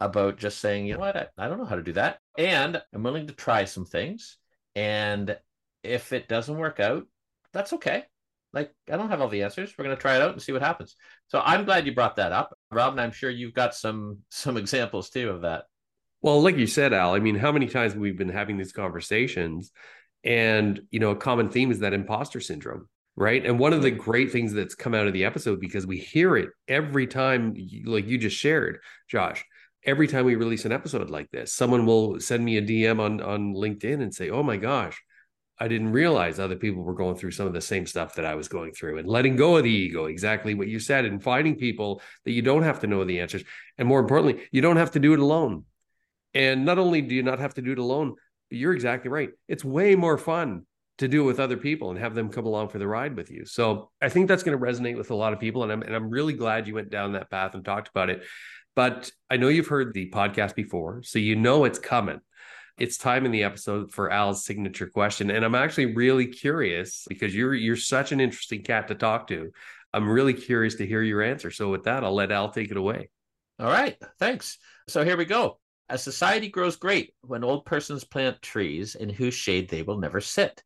about 0.00 0.36
just 0.36 0.58
saying, 0.58 0.86
you 0.86 0.94
know 0.94 1.00
what, 1.00 1.16
I, 1.16 1.26
I 1.38 1.48
don't 1.48 1.58
know 1.58 1.64
how 1.64 1.76
to 1.76 1.82
do 1.82 1.92
that. 1.92 2.18
And 2.36 2.82
I'm 2.92 3.02
willing 3.02 3.28
to 3.28 3.34
try 3.34 3.64
some 3.64 3.84
things. 3.84 4.36
And 4.74 5.36
if 5.82 6.12
it 6.12 6.28
doesn't 6.28 6.56
work 6.56 6.80
out, 6.80 7.06
that's 7.52 7.72
okay. 7.74 8.04
Like 8.52 8.74
I 8.90 8.96
don't 8.96 9.08
have 9.08 9.20
all 9.20 9.28
the 9.28 9.42
answers. 9.42 9.72
We're 9.76 9.84
going 9.84 9.96
to 9.96 10.00
try 10.00 10.16
it 10.16 10.22
out 10.22 10.32
and 10.32 10.42
see 10.42 10.52
what 10.52 10.62
happens. 10.62 10.96
So 11.28 11.40
I'm 11.42 11.64
glad 11.64 11.86
you 11.86 11.94
brought 11.94 12.16
that 12.16 12.32
up, 12.32 12.56
Rob, 12.70 12.92
and 12.92 13.00
I'm 13.00 13.12
sure 13.12 13.30
you've 13.30 13.54
got 13.54 13.74
some 13.74 14.18
some 14.30 14.56
examples 14.56 15.10
too 15.10 15.30
of 15.30 15.42
that. 15.42 15.64
Well, 16.20 16.40
like 16.40 16.56
you 16.56 16.68
said, 16.68 16.92
Al, 16.92 17.14
I 17.14 17.18
mean, 17.18 17.34
how 17.34 17.50
many 17.50 17.66
times 17.66 17.96
we've 17.96 18.16
been 18.16 18.28
having 18.28 18.56
these 18.56 18.72
conversations, 18.72 19.72
and 20.22 20.80
you 20.90 21.00
know, 21.00 21.10
a 21.10 21.16
common 21.16 21.48
theme 21.48 21.72
is 21.72 21.80
that 21.80 21.94
imposter 21.94 22.40
syndrome, 22.40 22.88
right? 23.16 23.44
And 23.44 23.58
one 23.58 23.72
of 23.72 23.82
the 23.82 23.90
great 23.90 24.32
things 24.32 24.52
that's 24.52 24.74
come 24.74 24.94
out 24.94 25.06
of 25.06 25.12
the 25.12 25.24
episode 25.24 25.60
because 25.60 25.86
we 25.86 25.98
hear 25.98 26.36
it 26.36 26.50
every 26.68 27.06
time, 27.06 27.54
like 27.84 28.06
you 28.06 28.18
just 28.18 28.36
shared, 28.36 28.78
Josh. 29.08 29.44
Every 29.84 30.06
time 30.06 30.24
we 30.24 30.36
release 30.36 30.64
an 30.64 30.70
episode 30.72 31.10
like 31.10 31.30
this, 31.32 31.52
someone 31.52 31.86
will 31.86 32.20
send 32.20 32.44
me 32.44 32.56
a 32.56 32.62
DM 32.62 33.00
on 33.00 33.20
on 33.20 33.52
LinkedIn 33.54 34.00
and 34.00 34.14
say, 34.14 34.30
"Oh 34.30 34.42
my 34.42 34.56
gosh." 34.56 35.00
I 35.58 35.68
didn't 35.68 35.92
realize 35.92 36.40
other 36.40 36.56
people 36.56 36.82
were 36.82 36.94
going 36.94 37.14
through 37.14 37.30
some 37.32 37.46
of 37.46 37.52
the 37.52 37.60
same 37.60 37.86
stuff 37.86 38.16
that 38.16 38.24
I 38.24 38.34
was 38.34 38.48
going 38.48 38.72
through 38.72 38.98
and 38.98 39.06
letting 39.06 39.36
go 39.36 39.56
of 39.56 39.62
the 39.62 39.70
ego, 39.70 40.06
exactly 40.06 40.54
what 40.54 40.66
you 40.66 40.80
said, 40.80 41.04
and 41.04 41.22
finding 41.22 41.54
people 41.54 42.02
that 42.24 42.32
you 42.32 42.42
don't 42.42 42.64
have 42.64 42.80
to 42.80 42.88
know 42.88 43.04
the 43.04 43.20
answers. 43.20 43.44
And 43.78 43.86
more 43.86 44.00
importantly, 44.00 44.42
you 44.50 44.60
don't 44.60 44.78
have 44.78 44.90
to 44.92 44.98
do 44.98 45.12
it 45.12 45.20
alone. 45.20 45.64
And 46.34 46.64
not 46.64 46.78
only 46.78 47.00
do 47.00 47.14
you 47.14 47.22
not 47.22 47.38
have 47.38 47.54
to 47.54 47.62
do 47.62 47.70
it 47.70 47.78
alone, 47.78 48.16
but 48.50 48.58
you're 48.58 48.72
exactly 48.72 49.08
right. 49.08 49.30
It's 49.46 49.64
way 49.64 49.94
more 49.94 50.18
fun 50.18 50.66
to 51.02 51.08
do 51.08 51.22
it 51.22 51.26
with 51.26 51.40
other 51.40 51.56
people 51.56 51.90
and 51.90 51.98
have 51.98 52.14
them 52.14 52.30
come 52.30 52.46
along 52.46 52.70
for 52.70 52.78
the 52.78 52.88
ride 52.88 53.16
with 53.16 53.30
you. 53.30 53.44
So 53.44 53.90
I 54.00 54.08
think 54.08 54.26
that's 54.26 54.42
going 54.42 54.58
to 54.58 54.64
resonate 54.64 54.96
with 54.96 55.10
a 55.10 55.14
lot 55.14 55.32
of 55.32 55.40
people. 55.40 55.62
And 55.62 55.70
I'm, 55.70 55.82
and 55.82 55.94
I'm 55.94 56.10
really 56.10 56.32
glad 56.32 56.66
you 56.66 56.74
went 56.74 56.90
down 56.90 57.12
that 57.12 57.30
path 57.30 57.54
and 57.54 57.64
talked 57.64 57.88
about 57.88 58.10
it. 58.10 58.24
But 58.74 59.10
I 59.30 59.36
know 59.36 59.48
you've 59.48 59.68
heard 59.68 59.92
the 59.92 60.10
podcast 60.10 60.54
before, 60.54 61.02
so 61.02 61.18
you 61.18 61.36
know 61.36 61.64
it's 61.64 61.78
coming 61.78 62.20
it's 62.78 62.96
time 62.96 63.26
in 63.26 63.32
the 63.32 63.44
episode 63.44 63.92
for 63.92 64.10
Al's 64.10 64.44
signature 64.44 64.86
question. 64.86 65.30
And 65.30 65.44
I'm 65.44 65.54
actually 65.54 65.94
really 65.94 66.26
curious 66.26 67.04
because 67.08 67.34
you're 67.34 67.54
you're 67.54 67.76
such 67.76 68.12
an 68.12 68.20
interesting 68.20 68.62
cat 68.62 68.88
to 68.88 68.94
talk 68.94 69.28
to. 69.28 69.50
I'm 69.92 70.08
really 70.08 70.34
curious 70.34 70.76
to 70.76 70.86
hear 70.86 71.02
your 71.02 71.22
answer. 71.22 71.50
So 71.50 71.70
with 71.70 71.84
that, 71.84 72.02
I'll 72.02 72.14
let 72.14 72.32
Al 72.32 72.50
take 72.50 72.70
it 72.70 72.76
away. 72.76 73.10
All 73.58 73.68
right. 73.68 73.96
Thanks. 74.18 74.58
So 74.88 75.04
here 75.04 75.16
we 75.16 75.26
go. 75.26 75.58
A 75.88 75.98
society 75.98 76.48
grows 76.48 76.76
great 76.76 77.12
when 77.20 77.44
old 77.44 77.66
persons 77.66 78.04
plant 78.04 78.40
trees 78.40 78.94
in 78.94 79.10
whose 79.10 79.34
shade 79.34 79.68
they 79.68 79.82
will 79.82 79.98
never 79.98 80.20
sit. 80.20 80.62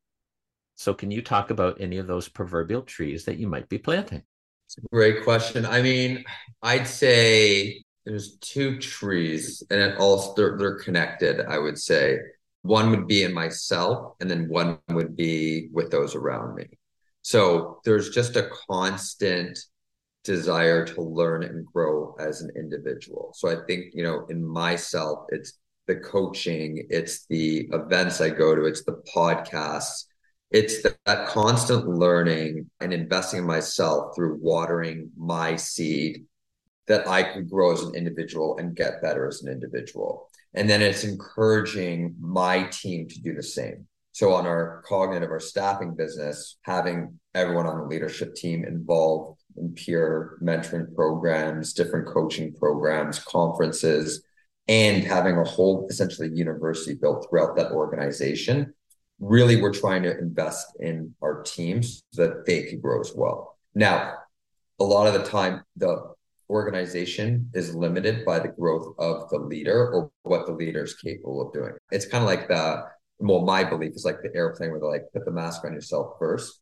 So 0.77 0.93
can 0.93 1.11
you 1.11 1.21
talk 1.21 1.49
about 1.49 1.81
any 1.81 1.97
of 1.97 2.07
those 2.07 2.29
proverbial 2.29 2.83
trees 2.83 3.25
that 3.25 3.37
you 3.37 3.47
might 3.47 3.67
be 3.67 3.77
planting? 3.77 4.23
It's 4.67 4.77
a 4.77 4.87
great 4.93 5.23
question. 5.23 5.65
I 5.65 5.81
mean, 5.81 6.23
I'd 6.61 6.87
say 6.87 7.83
there's 8.07 8.37
two 8.37 8.79
trees 8.79 9.61
and 9.69 9.81
it 9.81 9.97
all 9.97 10.33
they're, 10.35 10.57
they're 10.57 10.79
connected 10.79 11.41
i 11.41 11.57
would 11.57 11.77
say 11.77 12.17
one 12.61 12.89
would 12.89 13.05
be 13.05 13.23
in 13.23 13.33
myself 13.33 14.15
and 14.21 14.31
then 14.31 14.47
one 14.47 14.77
would 14.89 15.15
be 15.17 15.67
with 15.73 15.91
those 15.91 16.15
around 16.15 16.55
me 16.55 16.65
so 17.21 17.81
there's 17.83 18.09
just 18.09 18.37
a 18.37 18.49
constant 18.69 19.59
desire 20.23 20.85
to 20.85 21.01
learn 21.01 21.43
and 21.43 21.65
grow 21.65 22.15
as 22.17 22.41
an 22.41 22.49
individual 22.55 23.33
so 23.35 23.49
i 23.49 23.57
think 23.67 23.87
you 23.93 24.03
know 24.03 24.25
in 24.29 24.43
myself 24.43 25.25
it's 25.29 25.59
the 25.87 25.95
coaching 25.97 26.87
it's 26.89 27.25
the 27.25 27.67
events 27.73 28.21
i 28.21 28.29
go 28.29 28.55
to 28.55 28.63
it's 28.63 28.85
the 28.85 29.03
podcasts 29.13 30.05
it's 30.51 30.81
the, 30.81 30.95
that 31.05 31.27
constant 31.27 31.87
learning 31.87 32.69
and 32.79 32.93
investing 32.93 33.39
in 33.39 33.45
myself 33.45 34.15
through 34.15 34.39
watering 34.41 35.11
my 35.17 35.55
seed 35.55 36.25
that 36.87 37.07
I 37.07 37.23
could 37.23 37.49
grow 37.49 37.73
as 37.73 37.81
an 37.81 37.95
individual 37.95 38.57
and 38.57 38.75
get 38.75 39.01
better 39.01 39.27
as 39.27 39.43
an 39.43 39.51
individual. 39.51 40.29
And 40.53 40.69
then 40.69 40.81
it's 40.81 41.03
encouraging 41.03 42.15
my 42.19 42.63
team 42.63 43.07
to 43.09 43.21
do 43.21 43.33
the 43.33 43.43
same. 43.43 43.87
So 44.13 44.33
on 44.33 44.47
our 44.47 44.83
Kognitive, 44.89 45.29
or 45.29 45.39
staffing 45.39 45.93
business, 45.93 46.57
having 46.63 47.19
everyone 47.35 47.67
on 47.67 47.77
the 47.77 47.85
leadership 47.85 48.33
team 48.33 48.65
involved 48.65 49.39
in 49.57 49.73
peer 49.75 50.39
mentoring 50.41 50.95
programs, 50.95 51.73
different 51.73 52.07
coaching 52.07 52.53
programs, 52.53 53.19
conferences, 53.19 54.23
and 54.67 55.03
having 55.03 55.37
a 55.37 55.43
whole 55.43 55.87
essentially 55.89 56.29
university 56.33 56.95
built 56.95 57.27
throughout 57.29 57.55
that 57.57 57.71
organization. 57.71 58.73
Really, 59.19 59.61
we're 59.61 59.73
trying 59.73 60.03
to 60.03 60.17
invest 60.17 60.67
in 60.79 61.13
our 61.21 61.41
teams 61.43 62.03
so 62.11 62.27
that 62.27 62.45
they 62.45 62.63
can 62.63 62.79
grow 62.79 62.99
as 62.99 63.13
well. 63.15 63.57
Now, 63.73 64.15
a 64.79 64.83
lot 64.83 65.07
of 65.07 65.13
the 65.13 65.27
time, 65.27 65.63
the 65.75 66.13
organization 66.49 67.49
is 67.53 67.75
limited 67.75 68.23
by 68.25 68.39
the 68.39 68.47
growth 68.47 68.95
of 68.99 69.29
the 69.29 69.39
leader 69.39 69.91
or 69.91 70.11
what 70.23 70.45
the 70.45 70.53
leader 70.53 70.83
is 70.83 70.95
capable 70.95 71.41
of 71.41 71.53
doing. 71.53 71.73
It's 71.91 72.05
kind 72.05 72.23
of 72.23 72.29
like 72.29 72.47
the 72.47 72.85
well, 73.19 73.41
my 73.41 73.63
belief 73.63 73.93
is 73.95 74.05
like 74.05 74.21
the 74.21 74.35
airplane 74.35 74.71
where 74.71 74.79
they 74.79 74.85
like 74.85 75.11
put 75.11 75.25
the 75.25 75.31
mask 75.31 75.65
on 75.65 75.73
yourself 75.73 76.13
first 76.19 76.61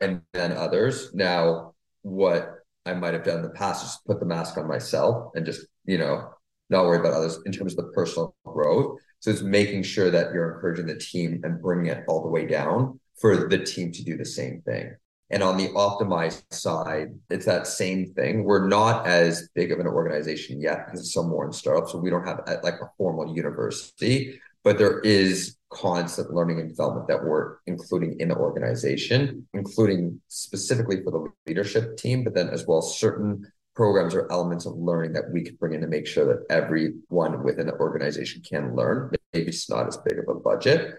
and 0.00 0.20
then 0.32 0.52
others. 0.52 1.14
Now, 1.14 1.74
what 2.02 2.50
I 2.84 2.94
might 2.94 3.14
have 3.14 3.24
done 3.24 3.38
in 3.38 3.42
the 3.42 3.50
past 3.50 3.84
is 3.84 3.98
put 4.06 4.20
the 4.20 4.26
mask 4.26 4.56
on 4.58 4.66
myself 4.66 5.32
and 5.34 5.46
just, 5.46 5.66
you 5.84 5.98
know, 5.98 6.30
not 6.70 6.84
worry 6.84 6.98
about 6.98 7.14
others 7.14 7.38
in 7.46 7.52
terms 7.52 7.78
of 7.78 7.84
the 7.84 7.92
personal 7.92 8.34
growth. 8.44 8.98
So 9.26 9.32
it's 9.32 9.42
making 9.42 9.82
sure 9.82 10.08
that 10.08 10.32
you're 10.32 10.54
encouraging 10.54 10.86
the 10.86 10.96
team 10.96 11.40
and 11.42 11.60
bringing 11.60 11.86
it 11.86 12.04
all 12.06 12.22
the 12.22 12.28
way 12.28 12.46
down 12.46 13.00
for 13.20 13.48
the 13.48 13.58
team 13.58 13.90
to 13.90 14.04
do 14.04 14.16
the 14.16 14.24
same 14.24 14.62
thing. 14.64 14.94
And 15.30 15.42
on 15.42 15.56
the 15.56 15.66
optimized 15.70 16.44
side, 16.52 17.08
it's 17.28 17.46
that 17.46 17.66
same 17.66 18.06
thing. 18.14 18.44
We're 18.44 18.68
not 18.68 19.04
as 19.04 19.48
big 19.52 19.72
of 19.72 19.80
an 19.80 19.88
organization 19.88 20.60
yet 20.60 20.86
because 20.86 21.00
it's 21.00 21.10
still 21.10 21.26
more 21.26 21.44
in 21.44 21.52
startups. 21.52 21.90
So 21.90 21.98
we 21.98 22.08
don't 22.08 22.24
have 22.24 22.42
uh, 22.46 22.58
like 22.62 22.74
a 22.74 22.88
formal 22.96 23.34
university, 23.34 24.40
but 24.62 24.78
there 24.78 25.00
is 25.00 25.56
constant 25.70 26.32
learning 26.32 26.60
and 26.60 26.68
development 26.68 27.08
that 27.08 27.24
we're 27.24 27.56
including 27.66 28.20
in 28.20 28.28
the 28.28 28.36
organization, 28.36 29.48
including 29.54 30.20
specifically 30.28 31.02
for 31.02 31.10
the 31.10 31.26
leadership 31.48 31.96
team, 31.96 32.22
but 32.22 32.34
then 32.34 32.48
as 32.50 32.64
well 32.68 32.80
certain 32.80 33.44
programs 33.76 34.14
or 34.14 34.30
elements 34.32 34.66
of 34.66 34.74
learning 34.76 35.12
that 35.12 35.30
we 35.30 35.42
could 35.42 35.58
bring 35.58 35.74
in 35.74 35.82
to 35.82 35.86
make 35.86 36.06
sure 36.06 36.24
that 36.24 36.46
everyone 36.50 37.44
within 37.44 37.66
the 37.66 37.74
organization 37.74 38.42
can 38.42 38.74
learn. 38.74 39.10
Maybe 39.32 39.48
it's 39.48 39.68
not 39.68 39.86
as 39.86 39.96
big 39.98 40.18
of 40.18 40.28
a 40.28 40.34
budget. 40.38 40.94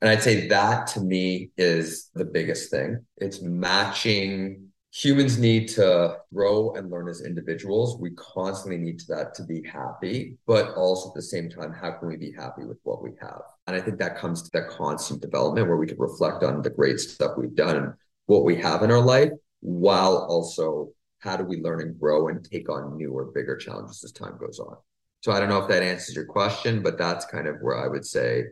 And 0.00 0.10
I'd 0.10 0.22
say 0.22 0.46
that 0.48 0.86
to 0.88 1.00
me 1.00 1.50
is 1.56 2.10
the 2.14 2.24
biggest 2.24 2.70
thing. 2.70 3.04
It's 3.16 3.42
matching 3.42 4.68
humans 4.92 5.38
need 5.38 5.68
to 5.68 6.16
grow 6.32 6.72
and 6.74 6.90
learn 6.90 7.08
as 7.08 7.20
individuals. 7.20 7.98
We 7.98 8.10
constantly 8.12 8.78
need 8.78 8.98
to 9.00 9.06
that 9.14 9.34
to 9.34 9.44
be 9.44 9.62
happy, 9.62 10.36
but 10.46 10.74
also 10.74 11.10
at 11.10 11.14
the 11.14 11.22
same 11.22 11.50
time, 11.50 11.72
how 11.72 11.92
can 11.92 12.08
we 12.08 12.16
be 12.16 12.32
happy 12.32 12.64
with 12.64 12.78
what 12.84 13.02
we 13.02 13.10
have? 13.20 13.42
And 13.66 13.76
I 13.76 13.80
think 13.80 13.98
that 13.98 14.16
comes 14.16 14.42
to 14.42 14.50
that 14.54 14.70
constant 14.70 15.20
development 15.20 15.68
where 15.68 15.76
we 15.76 15.86
can 15.86 15.98
reflect 15.98 16.42
on 16.42 16.62
the 16.62 16.70
great 16.70 17.00
stuff 17.00 17.32
we've 17.36 17.54
done 17.54 17.76
and 17.76 17.92
what 18.26 18.44
we 18.44 18.56
have 18.56 18.82
in 18.82 18.90
our 18.90 19.00
life, 19.00 19.30
while 19.60 20.26
also 20.28 20.90
how 21.20 21.36
do 21.36 21.44
we 21.44 21.60
learn 21.60 21.82
and 21.82 21.98
grow 21.98 22.28
and 22.28 22.44
take 22.44 22.70
on 22.70 22.96
newer, 22.96 23.26
bigger 23.34 23.56
challenges 23.56 24.02
as 24.04 24.12
time 24.12 24.38
goes 24.38 24.58
on. 24.58 24.76
So 25.20 25.32
I 25.32 25.40
don't 25.40 25.48
know 25.48 25.62
if 25.62 25.68
that 25.68 25.82
answers 25.82 26.14
your 26.14 26.26
question, 26.26 26.82
but 26.82 26.98
that's 26.98 27.24
kind 27.26 27.48
of 27.48 27.56
where 27.60 27.76
I 27.76 27.88
would 27.88 28.06
say 28.06 28.44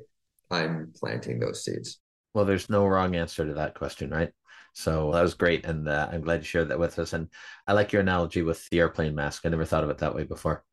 I'm 0.51 0.93
planting 0.99 1.39
those 1.39 1.65
seeds. 1.65 1.99
Well, 2.35 2.45
there's 2.45 2.69
no 2.69 2.87
wrong 2.87 3.15
answer 3.15 3.47
to 3.47 3.55
that 3.55 3.75
question, 3.75 4.11
right? 4.11 4.31
So 4.75 5.11
that 5.13 5.23
was 5.23 5.35
great, 5.35 5.65
and 5.65 5.89
uh, 5.89 6.09
I'm 6.13 6.21
glad 6.21 6.41
you 6.41 6.45
shared 6.45 6.69
that 6.69 6.79
with 6.79 6.99
us. 6.99 7.15
And 7.15 7.29
I 7.67 7.73
like 7.73 7.93
your 7.93 8.03
analogy 8.03 8.43
with 8.43 8.69
the 8.69 8.81
airplane 8.81 9.15
mask. 9.15 9.47
I 9.47 9.49
never 9.49 9.65
thought 9.65 9.85
of 9.85 9.91
it 9.91 9.99
that 9.99 10.15
way 10.15 10.25
before. 10.25 10.65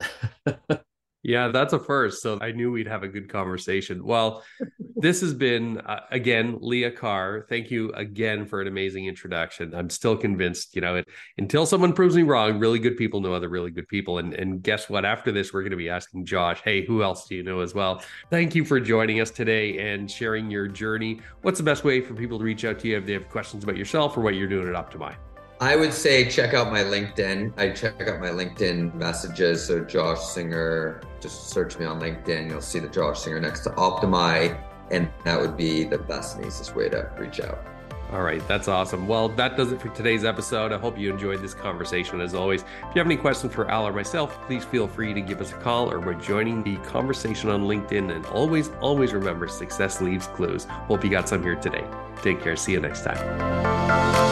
Yeah, 1.24 1.48
that's 1.48 1.72
a 1.72 1.80
first. 1.80 2.22
So 2.22 2.38
I 2.42 2.52
knew 2.52 2.72
we'd 2.72 2.88
have 2.88 3.04
a 3.04 3.08
good 3.08 3.30
conversation. 3.30 4.04
Well, 4.04 4.44
this 4.98 5.22
has 5.22 5.34
been, 5.34 5.80
uh, 5.80 6.02
again, 6.12 6.58
Leah 6.60 6.92
Carr. 6.92 7.46
Thank 7.48 7.72
you 7.72 7.94
again 7.94 8.46
for 8.46 8.62
an 8.62 8.68
amazing 8.68 9.06
introduction. 9.06 9.74
I'm 9.74 9.90
still 9.90 10.18
convinced, 10.18 10.76
you 10.76 10.82
know, 10.82 10.98
it, 10.98 11.08
until 11.38 11.66
someone 11.66 11.94
proves 11.94 12.16
me 12.16 12.24
wrong, 12.24 12.60
really 12.60 12.78
good 12.78 12.98
people 12.98 13.22
know 13.22 13.34
other 13.34 13.48
really 13.48 13.72
good 13.72 13.88
people. 13.88 14.18
And, 14.18 14.34
and 14.34 14.62
guess 14.62 14.90
what? 14.90 15.06
After 15.06 15.32
this, 15.32 15.54
we're 15.54 15.62
going 15.62 15.72
to 15.72 15.78
be 15.78 15.90
asking 15.90 16.26
Josh, 16.26 16.62
hey, 16.62 16.86
who 16.86 17.04
else 17.04 17.26
do 17.28 17.36
you 17.36 17.44
know 17.44 17.62
as 17.62 17.74
well? 17.74 18.04
Thank 18.30 18.54
you 18.54 18.66
for 18.66 18.82
joining 18.82 19.22
us 19.22 19.32
today 19.32 19.94
and 19.94 20.12
sharing 20.12 20.52
your 20.52 20.68
journey. 20.68 21.22
What's 21.42 21.58
the 21.58 21.64
best 21.64 21.86
way 21.86 22.02
for 22.02 22.14
people 22.14 22.38
to 22.38 22.44
reach 22.44 22.66
out 22.66 22.80
to 22.80 22.90
you 22.90 22.98
if 22.98 23.06
they 23.06 23.14
have 23.14 23.30
questions 23.30 23.64
about 23.64 23.78
yourself 23.78 24.18
or 24.18 24.22
what 24.22 24.36
you're 24.36 24.48
doing 24.50 24.68
at 24.68 24.76
Optimy? 24.76 25.16
I 25.60 25.76
would 25.76 25.94
say 25.94 26.30
check 26.30 26.54
out 26.54 26.72
my 26.72 26.82
LinkedIn. 26.82 27.54
I 27.58 27.70
check 27.70 28.02
out 28.02 28.20
my 28.20 28.30
LinkedIn 28.30 28.94
messages. 28.96 29.66
So 29.66 29.84
Josh 29.84 30.20
Singer, 30.20 31.02
just 31.22 31.50
search 31.50 31.80
me 31.80 31.86
on 31.86 32.00
LinkedIn. 32.00 32.50
You'll 32.50 32.62
see 32.62 32.80
the 32.80 32.90
Josh 32.90 33.22
Singer 33.22 33.40
next 33.40 33.62
to 33.62 33.70
Optimy, 33.72 34.58
and 34.92 35.10
that 35.24 35.40
would 35.40 35.56
be 35.56 35.84
the 35.84 35.98
best 35.98 36.36
and 36.36 36.46
easiest 36.46 36.76
way 36.76 36.90
to 36.90 37.10
reach 37.18 37.40
out. 37.40 37.66
All 38.12 38.22
right, 38.22 38.48
that's 38.48 38.68
awesome. 38.68 39.08
Well, 39.08 39.28
that 39.30 39.58
does 39.58 39.72
it 39.72 39.82
for 39.82 39.90
today's 39.90 40.24
episode. 40.24 40.72
I 40.72 40.78
hope 40.78 41.00
you 41.00 41.12
enjoyed 41.12 41.42
this 41.42 41.56
conversation 41.56 42.22
as 42.22 42.36
always. 42.36 42.62
If 42.62 42.96
you 42.96 43.00
have 43.00 43.08
any 43.08 43.18
questions 43.18 43.54
for 43.54 43.68
Al 43.72 43.88
or 43.88 43.94
myself, 43.94 44.40
please 44.46 44.64
feel 44.64 44.88
free 44.88 45.16
to 45.16 45.22
give 45.22 45.42
us 45.42 45.52
a 45.52 45.56
call 45.56 45.92
or 45.92 45.98
by 46.00 46.14
joining 46.22 46.62
the 46.62 46.76
conversation 46.88 47.50
on 47.50 47.64
LinkedIn. 47.64 48.16
And 48.16 48.24
always, 48.28 48.70
always 48.82 49.14
remember 49.14 49.48
success 49.48 50.00
leaves 50.00 50.28
clues. 50.28 50.66
Hope 50.66 51.04
you 51.04 51.10
got 51.10 51.28
some 51.28 51.42
here 51.42 51.56
today. 51.56 51.86
Take 52.22 52.40
care. 52.40 52.56
See 52.56 52.74
you 52.74 52.82
next 52.82 53.04
time. 53.04 54.23